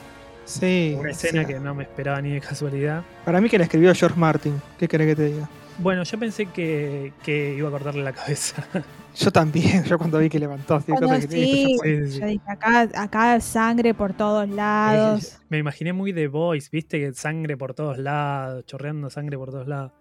[0.45, 0.95] Sí.
[0.99, 3.03] Una escena que no me esperaba ni de casualidad.
[3.25, 4.61] Para mí que la escribió George Martin.
[4.77, 5.49] ¿Qué querés que te diga?
[5.77, 8.63] Bueno, yo pensé que, que iba a cortarle la cabeza.
[9.15, 11.77] Yo también, yo cuando vi que levantó así Cuando cosas que dije, sí.
[11.83, 12.19] Sí, sí, sí.
[12.19, 15.39] yo dije, acá, acá sangre por todos lados.
[15.49, 19.67] me imaginé muy The Voice, viste que sangre por todos lados, chorreando sangre por todos
[19.67, 19.91] lados.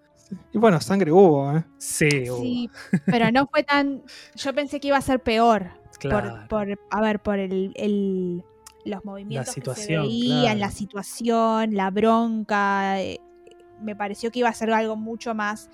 [0.53, 1.65] Y bueno, sangre hubo, ¿eh?
[1.79, 2.71] Sí, Sí,
[3.07, 4.03] pero no fue tan.
[4.35, 5.71] Yo pensé que iba a ser peor.
[5.99, 6.47] claro.
[6.49, 8.45] Por, por, a ver, por el, el-
[8.85, 10.59] los movimientos situación, que se veían, claro.
[10.59, 13.01] la situación, la bronca.
[13.01, 13.21] eh,
[13.81, 15.69] me pareció que iba a ser algo mucho más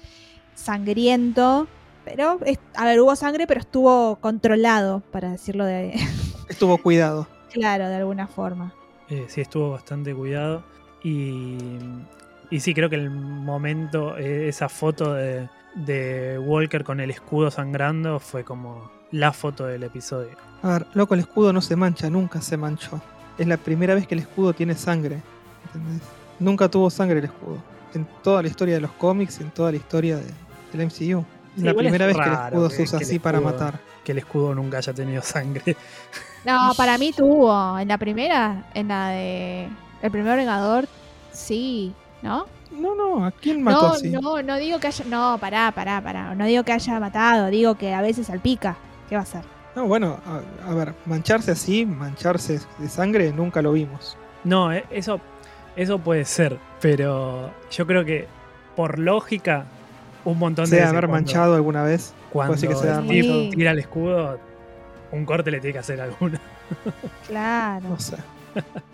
[0.55, 1.67] sangriento.
[2.05, 5.93] Pero, es- a ver, hubo sangre, pero estuvo controlado, para decirlo de
[6.49, 7.27] Estuvo cuidado.
[7.53, 8.75] claro, de alguna forma.
[9.11, 10.65] Eh, sí, estuvo bastante cuidado.
[11.03, 11.57] Y,
[12.51, 17.51] y sí, creo que el momento, eh, esa foto de, de Walker con el escudo
[17.51, 20.37] sangrando fue como la foto del episodio.
[20.63, 23.01] A ver, loco, el escudo no se mancha, nunca se manchó.
[23.39, 25.21] Es la primera vez que el escudo tiene sangre.
[25.67, 26.03] ¿entendés?
[26.41, 27.59] Nunca tuvo sangre el escudo.
[27.95, 30.25] En toda la historia de los cómics y en toda la historia de-
[30.73, 31.21] del MCU.
[31.21, 31.27] Es
[31.57, 33.81] Sí, la es primera vez que el escudo que- se usa así para matar.
[34.05, 35.77] Que el escudo nunca haya tenido sangre.
[36.45, 37.79] No, para mí tuvo.
[37.79, 39.69] En la primera, en la de.
[40.03, 40.87] El primer Vengador,
[41.33, 41.93] sí,
[42.23, 42.47] ¿no?
[42.71, 44.09] No, no, ¿a quién mató No, así?
[44.11, 45.05] no, no digo que haya.
[45.07, 46.35] No, pará, pará, pará.
[46.35, 48.77] No digo que haya matado, digo que a veces salpica.
[49.09, 49.43] ¿Qué va a hacer?
[49.75, 54.17] No, bueno, a, a ver, mancharse así, mancharse de sangre, nunca lo vimos.
[54.45, 55.21] No, eh, eso,
[55.77, 56.59] eso puede ser.
[56.81, 58.27] Pero yo creo que
[58.77, 59.65] por lógica,
[60.25, 62.13] un montón de ¿Se debe veces haber cuando- manchado alguna vez?
[62.31, 63.51] Cuando que se haya el tipo manchado.
[63.51, 64.39] tira el escudo,
[65.13, 66.39] un corte le tiene que hacer alguno.
[67.27, 67.89] Claro.
[67.89, 68.17] No sé.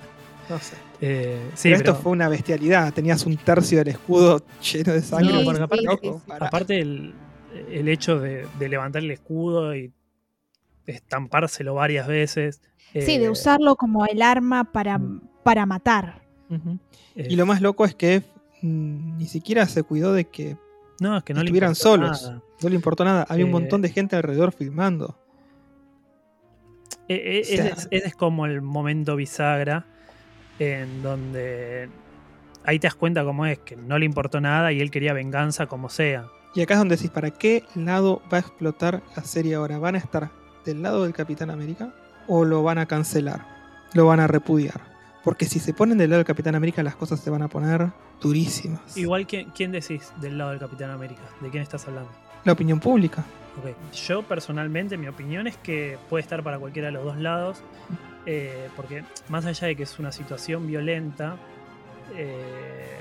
[0.49, 0.77] No sé.
[1.01, 2.93] Eh, sí, pero esto pero- fue una bestialidad.
[2.93, 5.33] Tenías un tercio del escudo lleno de sangre.
[5.33, 6.23] No, Sí, porque aparte- Loco.
[6.41, 7.15] Aparte el,
[7.71, 9.93] el hecho de, de levantar el escudo y
[10.87, 12.61] estampárselo varias veces.
[12.93, 15.21] Sí, de eh, usarlo como el arma para, Mm.
[15.43, 16.23] para matar.
[17.17, 18.23] Eh, Y lo más loco es que
[18.63, 20.57] mm, ni siquiera se cuidó de que
[21.01, 22.23] no, es que no estuvieran solos.
[22.23, 22.43] nada.
[22.63, 23.27] no le importó nada.
[23.29, 25.19] Había un Eh, montón de gente alrededor filmando.
[27.09, 29.87] Eh, eh, O sea- ese, es, ese es como el momento bisagra
[30.59, 31.89] en donde
[32.65, 35.67] ahí te das cuenta cómo es, que no le importó nada y él quería venganza
[35.67, 36.27] como sea.
[36.55, 39.79] Y acá es donde decís, ¿para qué lado va a explotar la serie ahora?
[39.79, 40.31] ¿Van a estar
[40.65, 41.93] del lado del Capitán América
[42.29, 43.45] o lo van a cancelar?
[43.93, 44.81] Lo van a repudiar.
[45.25, 47.91] Porque si se ponen del lado del Capitán América las cosas se van a poner
[48.21, 48.97] durísimas.
[48.97, 51.23] Igual que, ¿quién decís del lado del Capitán América?
[51.41, 52.11] ¿De quién estás hablando?
[52.45, 53.25] La opinión pública.
[53.95, 57.63] Yo personalmente, mi opinión es que puede estar para cualquiera de los dos lados,
[58.27, 61.37] eh, porque más allá de que es una situación violenta,
[62.17, 62.99] eh,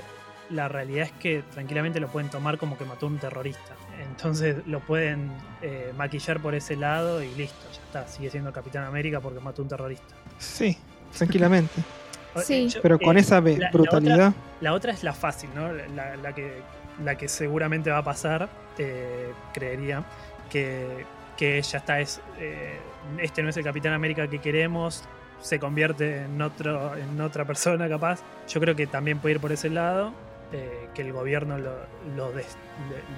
[0.50, 3.74] la realidad es que tranquilamente lo pueden tomar como que mató a un terrorista.
[4.02, 5.30] Entonces lo pueden
[5.62, 9.62] eh, maquillar por ese lado y listo, ya está, sigue siendo Capitán América porque mató
[9.62, 10.14] a un terrorista.
[10.38, 10.76] Sí,
[11.16, 11.72] tranquilamente.
[12.44, 12.68] Sí.
[12.68, 14.32] Yo- Pero con eh, esa la brutalidad.
[14.60, 15.70] La otra es la fácil, ¿no?
[15.72, 16.62] La, la que,
[17.04, 20.02] la que seguramente va a pasar, eh, creería,
[20.58, 22.78] que, ya está, es, eh,
[23.20, 25.02] este no es el Capitán América que queremos,
[25.40, 28.22] se convierte en, otro, en otra persona capaz.
[28.48, 30.12] Yo creo que también puede ir por ese lado,
[30.52, 31.72] eh, que el gobierno lo,
[32.16, 32.56] lo des-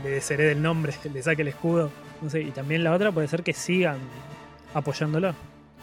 [0.03, 1.91] le, le desherede el nombre, le saque el escudo,
[2.23, 3.99] no sé, y también la otra puede ser que sigan
[4.75, 5.35] apoyándolo.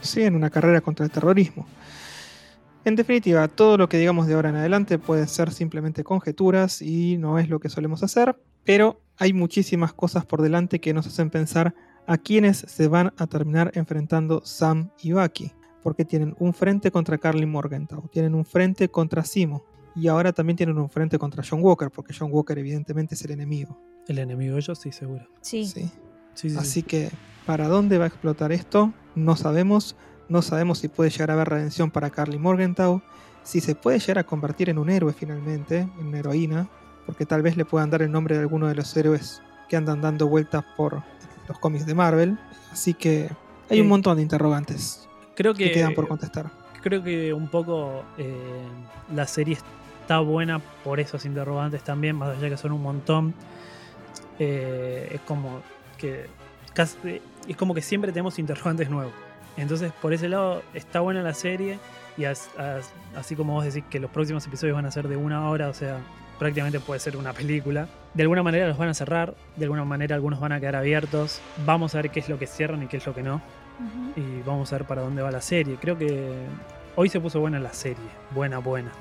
[0.02, 1.66] Sí, en una carrera contra el terrorismo.
[2.86, 7.18] En definitiva, todo lo que digamos de ahora en adelante puede ser simplemente conjeturas y
[7.18, 8.36] no es lo que solemos hacer,
[8.66, 11.74] pero hay muchísimas cosas por delante que nos hacen pensar
[12.08, 15.52] a quiénes se van a terminar enfrentando Sam y Bucky,
[15.82, 19.64] porque tienen un frente contra Carly Morgenthau, tienen un frente contra Simo
[19.96, 23.32] y ahora también tienen un frente contra John Walker, porque John Walker evidentemente es el
[23.32, 23.80] enemigo.
[24.08, 25.28] El enemigo de ellos, sí, seguro.
[25.42, 25.66] Sí.
[25.66, 25.84] Sí.
[25.84, 25.92] Sí,
[26.34, 26.58] sí, sí.
[26.58, 27.10] Así que,
[27.46, 28.92] ¿para dónde va a explotar esto?
[29.16, 29.96] No sabemos.
[30.30, 33.02] No sabemos si puede llegar a haber redención para Carly Morgenthau.
[33.44, 36.70] Si se puede llegar a convertir en un héroe finalmente, en una heroína.
[37.06, 40.02] Porque tal vez le puedan dar el nombre de alguno de los héroes que andan
[40.02, 41.02] dando vueltas por
[41.48, 42.38] los cómics de Marvel.
[42.72, 43.30] Así que
[43.70, 46.50] hay un montón de interrogantes Creo que que, quedan por contestar.
[46.82, 48.36] creo que un poco eh,
[49.14, 49.58] la serie
[50.02, 53.34] está buena por esos interrogantes también, más allá que son un montón.
[54.40, 55.62] Eh, es como
[55.98, 56.28] que
[56.74, 59.14] casi- es como que siempre tenemos interrogantes nuevos.
[59.58, 61.80] Entonces, por ese lado, está buena la serie.
[62.18, 65.16] Y as- as- así como vos decís que los próximos episodios van a ser de
[65.18, 65.98] una hora, o sea,
[66.44, 67.88] prácticamente puede ser una película.
[68.14, 71.40] De alguna manera los van a cerrar, de alguna manera algunos van a quedar abiertos.
[71.66, 73.42] Vamos a ver qué es lo que cierran y qué es lo que no
[74.16, 75.78] y vamos a ver para dónde va la serie.
[75.80, 76.46] Creo que
[76.96, 78.92] hoy se puso buena la serie, buena, buena.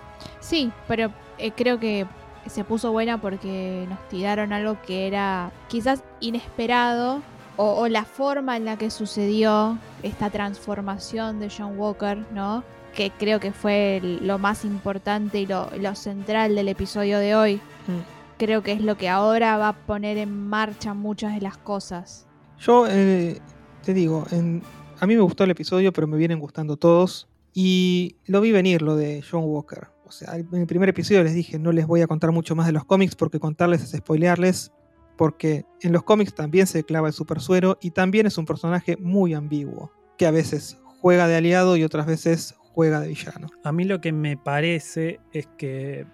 [0.40, 2.07] Sí, pero eh, creo que
[2.47, 7.22] se puso buena porque nos tiraron algo que era quizás inesperado
[7.57, 12.64] o, o la forma en la que sucedió esta transformación de John Walker, ¿no?
[12.95, 17.34] Que creo que fue el- lo más importante y lo, lo central del episodio de
[17.34, 17.57] hoy.
[17.86, 18.38] Mm.
[18.38, 22.26] Creo que es lo que ahora va a poner en marcha muchas de las cosas.
[22.59, 23.40] Yo eh,
[23.84, 24.62] te digo, en-
[25.01, 27.28] a mí me gustó el episodio, pero me vienen gustando todos.
[27.55, 29.88] Y lo vi venir lo de John Walker.
[30.07, 32.66] O sea, en el primer episodio les dije, no les voy a contar mucho más
[32.66, 34.72] de los cómics porque contarles es spoilearles.
[35.16, 38.97] Porque en los cómics también se clava el super suero y también es un personaje
[38.97, 39.90] muy ambiguo.
[40.16, 43.48] Que a veces juega de aliado y otras veces juega de villano.
[43.64, 46.06] A mí lo que me parece es que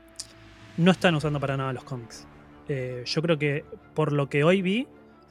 [0.77, 2.27] no están usando para nada los cómics.
[2.69, 4.87] Eh, yo creo que por lo que hoy vi,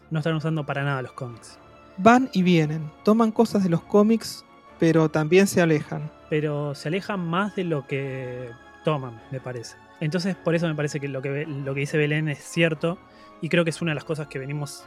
[0.10, 1.60] no están usando para nada los cómics.
[1.98, 4.46] Van y vienen, toman cosas de los cómics,
[4.80, 6.12] pero también se alejan.
[6.30, 8.50] Pero se alejan más de lo que
[8.84, 9.78] toman, me parece.
[10.00, 12.98] Entonces, por eso me parece que lo que, lo que dice Belén es cierto.
[13.42, 14.84] Y creo que es una de las cosas que venimos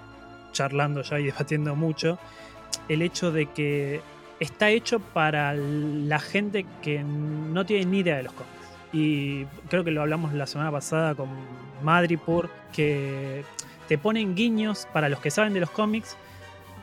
[0.53, 2.19] charlando ya y debatiendo mucho.
[2.89, 4.01] El hecho de que
[4.41, 8.55] está hecho para la gente que no tiene ni idea de los cómics.
[8.93, 11.29] Y creo que lo hablamos la semana pasada con
[11.83, 13.45] Madripur, que
[13.87, 16.17] te ponen guiños para los que saben de los cómics,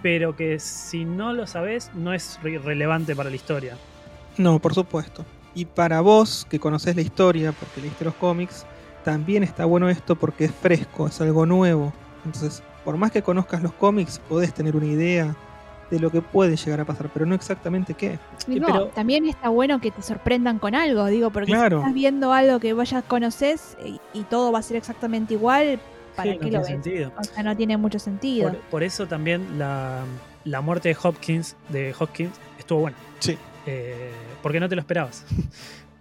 [0.01, 3.75] pero que si no lo sabes no es re- relevante para la historia.
[4.37, 5.25] No, por supuesto.
[5.55, 8.65] Y para vos, que conocés la historia porque leíste los cómics,
[9.03, 11.91] también está bueno esto porque es fresco, es algo nuevo.
[12.23, 15.35] Entonces, por más que conozcas los cómics, podés tener una idea
[15.89, 18.19] de lo que puede llegar a pasar, pero no exactamente qué.
[18.47, 21.77] Y Eh, no, pero- también está bueno que te sorprendan con algo, digo, porque Claro.
[21.77, 25.33] si estás viendo algo que vos ya conoces y, y todo va a ser exactamente
[25.35, 25.79] igual,
[26.15, 26.67] ¿para Sí, no qué lo tiene ves?
[26.83, 27.11] sentido.
[27.17, 28.49] O sea, no tiene mucho sentido.
[28.49, 30.03] Por, por eso también la,
[30.43, 32.97] la muerte de Hopkins, de Hopkins estuvo buena.
[33.19, 33.37] Sí.
[33.65, 34.11] Eh,
[34.41, 35.25] porque no te lo esperabas.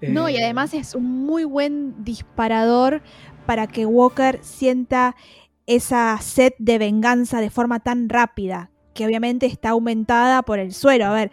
[0.03, 3.01] No, y Eh, además es un muy buen disparador
[3.47, 5.17] para que Walker sienta
[5.67, 11.07] esa sed de venganza de forma tan rápida, que obviamente está aumentada por el suero.
[11.07, 11.31] A ver,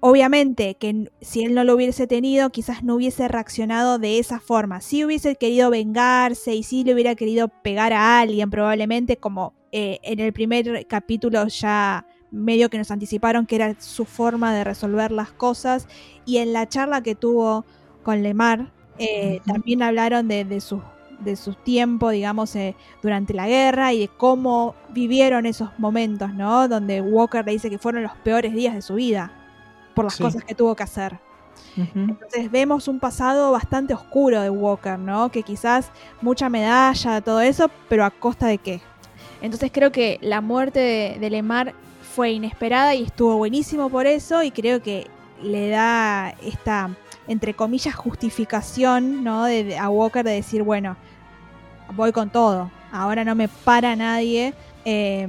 [0.00, 4.82] obviamente que si él no lo hubiese tenido, quizás no hubiese reaccionado de esa forma.
[4.82, 10.00] Sí hubiese querido vengarse y sí le hubiera querido pegar a alguien, probablemente como eh,
[10.02, 15.12] en el primer capítulo ya medio que nos anticiparon que era su forma de resolver
[15.12, 15.86] las cosas
[16.26, 17.64] y en la charla que tuvo
[18.02, 18.72] con Lemar.
[18.98, 19.40] Eh.
[19.46, 20.82] También hablaron de, de su
[21.24, 26.68] de su tiempo, digamos, eh, durante la guerra y de cómo vivieron esos momentos, ¿no?
[26.68, 29.32] Donde Walker le dice que fueron los peores días de su vida
[29.94, 30.22] por las Sí.
[30.22, 31.18] cosas que tuvo que hacer.
[31.94, 35.30] Entonces vemos un pasado bastante oscuro de Walker, ¿no?
[35.30, 38.80] Que quizás mucha medalla, todo eso, pero a costa de qué.
[39.40, 41.74] Entonces creo que la muerte de, de Lemar
[42.14, 45.06] fue inesperada y estuvo buenísimo por eso y creo que
[45.42, 46.90] le da esta,
[47.26, 49.44] entre comillas, justificación, ¿no?
[49.44, 50.96] De- a Walker de decir, bueno,
[51.94, 54.54] voy con todo, ahora no me para nadie.
[54.84, 55.28] eh,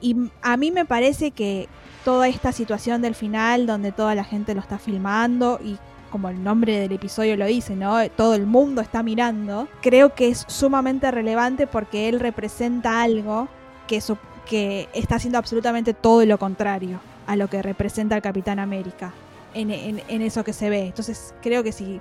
[0.00, 1.68] y a mí me parece que
[2.04, 5.76] toda esta situación del final, donde toda la gente lo está filmando y
[6.12, 8.08] como el nombre del episodio lo dice, ¿no?
[8.10, 9.66] Todo el mundo está mirando.
[9.82, 13.48] Creo que es sumamente relevante porque él representa algo
[13.88, 14.00] que,
[14.48, 19.12] que está haciendo absolutamente todo lo contrario a lo que representa el Capitán América
[19.52, 20.86] en, en- en eso que se ve.
[20.86, 22.00] Entonces creo que si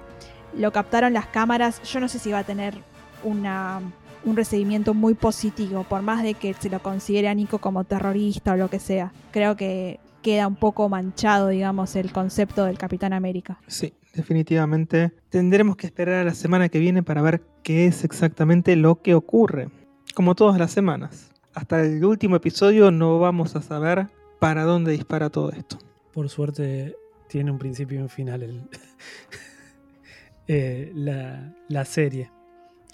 [0.55, 2.75] lo captaron las cámaras, yo no sé si va a tener
[3.23, 3.81] una,
[4.25, 8.53] un recibimiento muy positivo, por más de que se lo considere a Nico como terrorista
[8.53, 9.11] o lo que sea.
[9.31, 13.59] Creo que queda un poco manchado, digamos, el concepto del Capitán América.
[13.67, 15.13] Sí, definitivamente.
[15.29, 19.15] Tendremos que esperar a la semana que viene para ver qué es exactamente lo que
[19.15, 19.69] ocurre.
[20.15, 21.31] Como todas las semanas.
[21.53, 24.07] Hasta el último episodio no vamos a saber
[24.39, 25.77] para dónde dispara todo esto.
[26.13, 26.95] Por suerte
[27.27, 28.61] tiene un principio y un final el,
[30.47, 32.31] eh, la, la serie.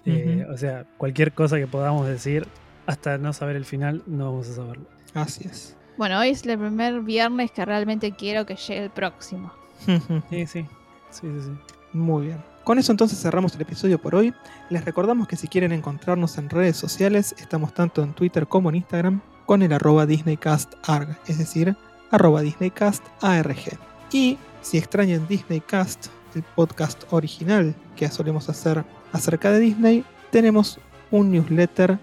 [0.05, 0.53] Eh, Ujú.
[0.53, 2.47] O sea, cualquier cosa que podamos decir,
[2.85, 4.85] hasta no saber el final, no vamos a saberlo.
[5.13, 5.75] Así es.
[5.97, 9.53] Bueno, hoy es el primer viernes que realmente quiero que llegue el próximo.
[10.29, 10.65] Sí, sí.
[11.09, 11.51] Sí, sí, sí.
[11.93, 12.43] Muy bien.
[12.63, 14.33] Con eso entonces cerramos el episodio por hoy.
[14.69, 18.77] Les recordamos que si quieren encontrarnos en redes sociales, estamos tanto en Twitter como en
[18.77, 21.75] Instagram con el arroba DisneyCastArg, es decir,
[22.09, 23.77] arroba DisneyCastARG.
[24.11, 28.83] Y si extrañan DisneyCast, el podcast original que solemos hacer
[29.13, 30.79] acerca de Disney, tenemos
[31.11, 31.99] un newsletter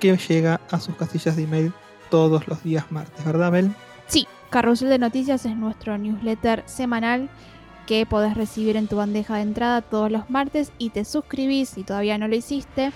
[0.00, 1.72] que llega a sus casillas de email
[2.10, 3.72] todos los días martes, ¿verdad, Bel?
[4.06, 7.28] Sí, Carrusel de Noticias es nuestro newsletter semanal
[7.86, 11.82] que podés recibir en tu bandeja de entrada todos los martes y te suscribís si
[11.82, 12.92] todavía no lo hiciste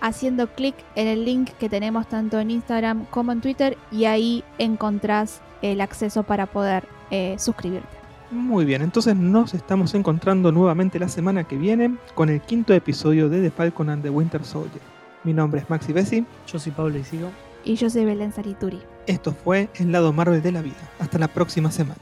[0.00, 4.44] haciendo clic en el link que tenemos tanto en Instagram como en Twitter y ahí
[4.58, 8.03] encontrás el acceso para poder eh, suscribirte.
[8.34, 13.28] Muy bien, entonces nos estamos encontrando nuevamente la semana que viene con el quinto episodio
[13.28, 14.82] de The Falcon and the Winter Soldier.
[15.22, 17.30] Mi nombre es Maxi Bessi, Yo soy Pablo y sigo.
[17.64, 18.82] Y yo soy Belén Sarituri.
[19.06, 20.90] esto fue El lado Marvel de la vida.
[20.98, 22.00] Hasta la próxima semana.